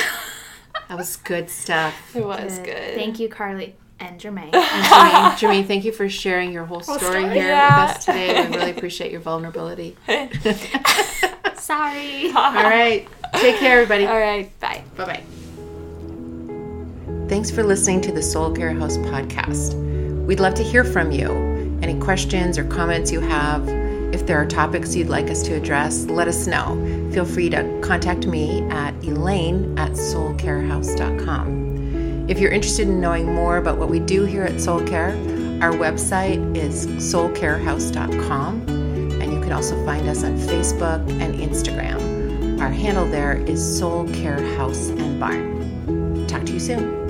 [0.89, 1.95] that was good stuff.
[2.15, 2.67] It was good.
[2.67, 2.95] good.
[2.95, 4.53] Thank you, Carly and Jermaine.
[4.55, 7.23] And Jermaine, Jermaine, thank you for sharing your whole story, story.
[7.25, 7.87] here Yeah.
[7.89, 8.49] with us today.
[8.49, 9.97] We really appreciate your vulnerability.
[11.57, 12.27] Sorry.
[12.33, 13.07] All right.
[13.37, 14.07] Take care, everybody.
[14.07, 14.51] All right.
[14.61, 14.83] Bye.
[14.97, 15.23] Bye bye.
[17.29, 19.75] Thanks for listening to the Soul Care House podcast.
[20.27, 21.31] We'd love to hear from you.
[21.83, 23.67] Any questions or comments you have,
[24.15, 26.77] if there are topics you'd like us to address, let us know.
[27.13, 31.72] Feel free to contact me at elaine at soulcarehouse.com.
[32.29, 35.11] If you're interested in knowing more about what we do here at Soul Care,
[35.61, 42.61] our website is soulcarehouse.com, and you can also find us on Facebook and Instagram.
[42.61, 46.27] Our handle there is Soul Care House and Barn.
[46.29, 47.02] Talk to you soon.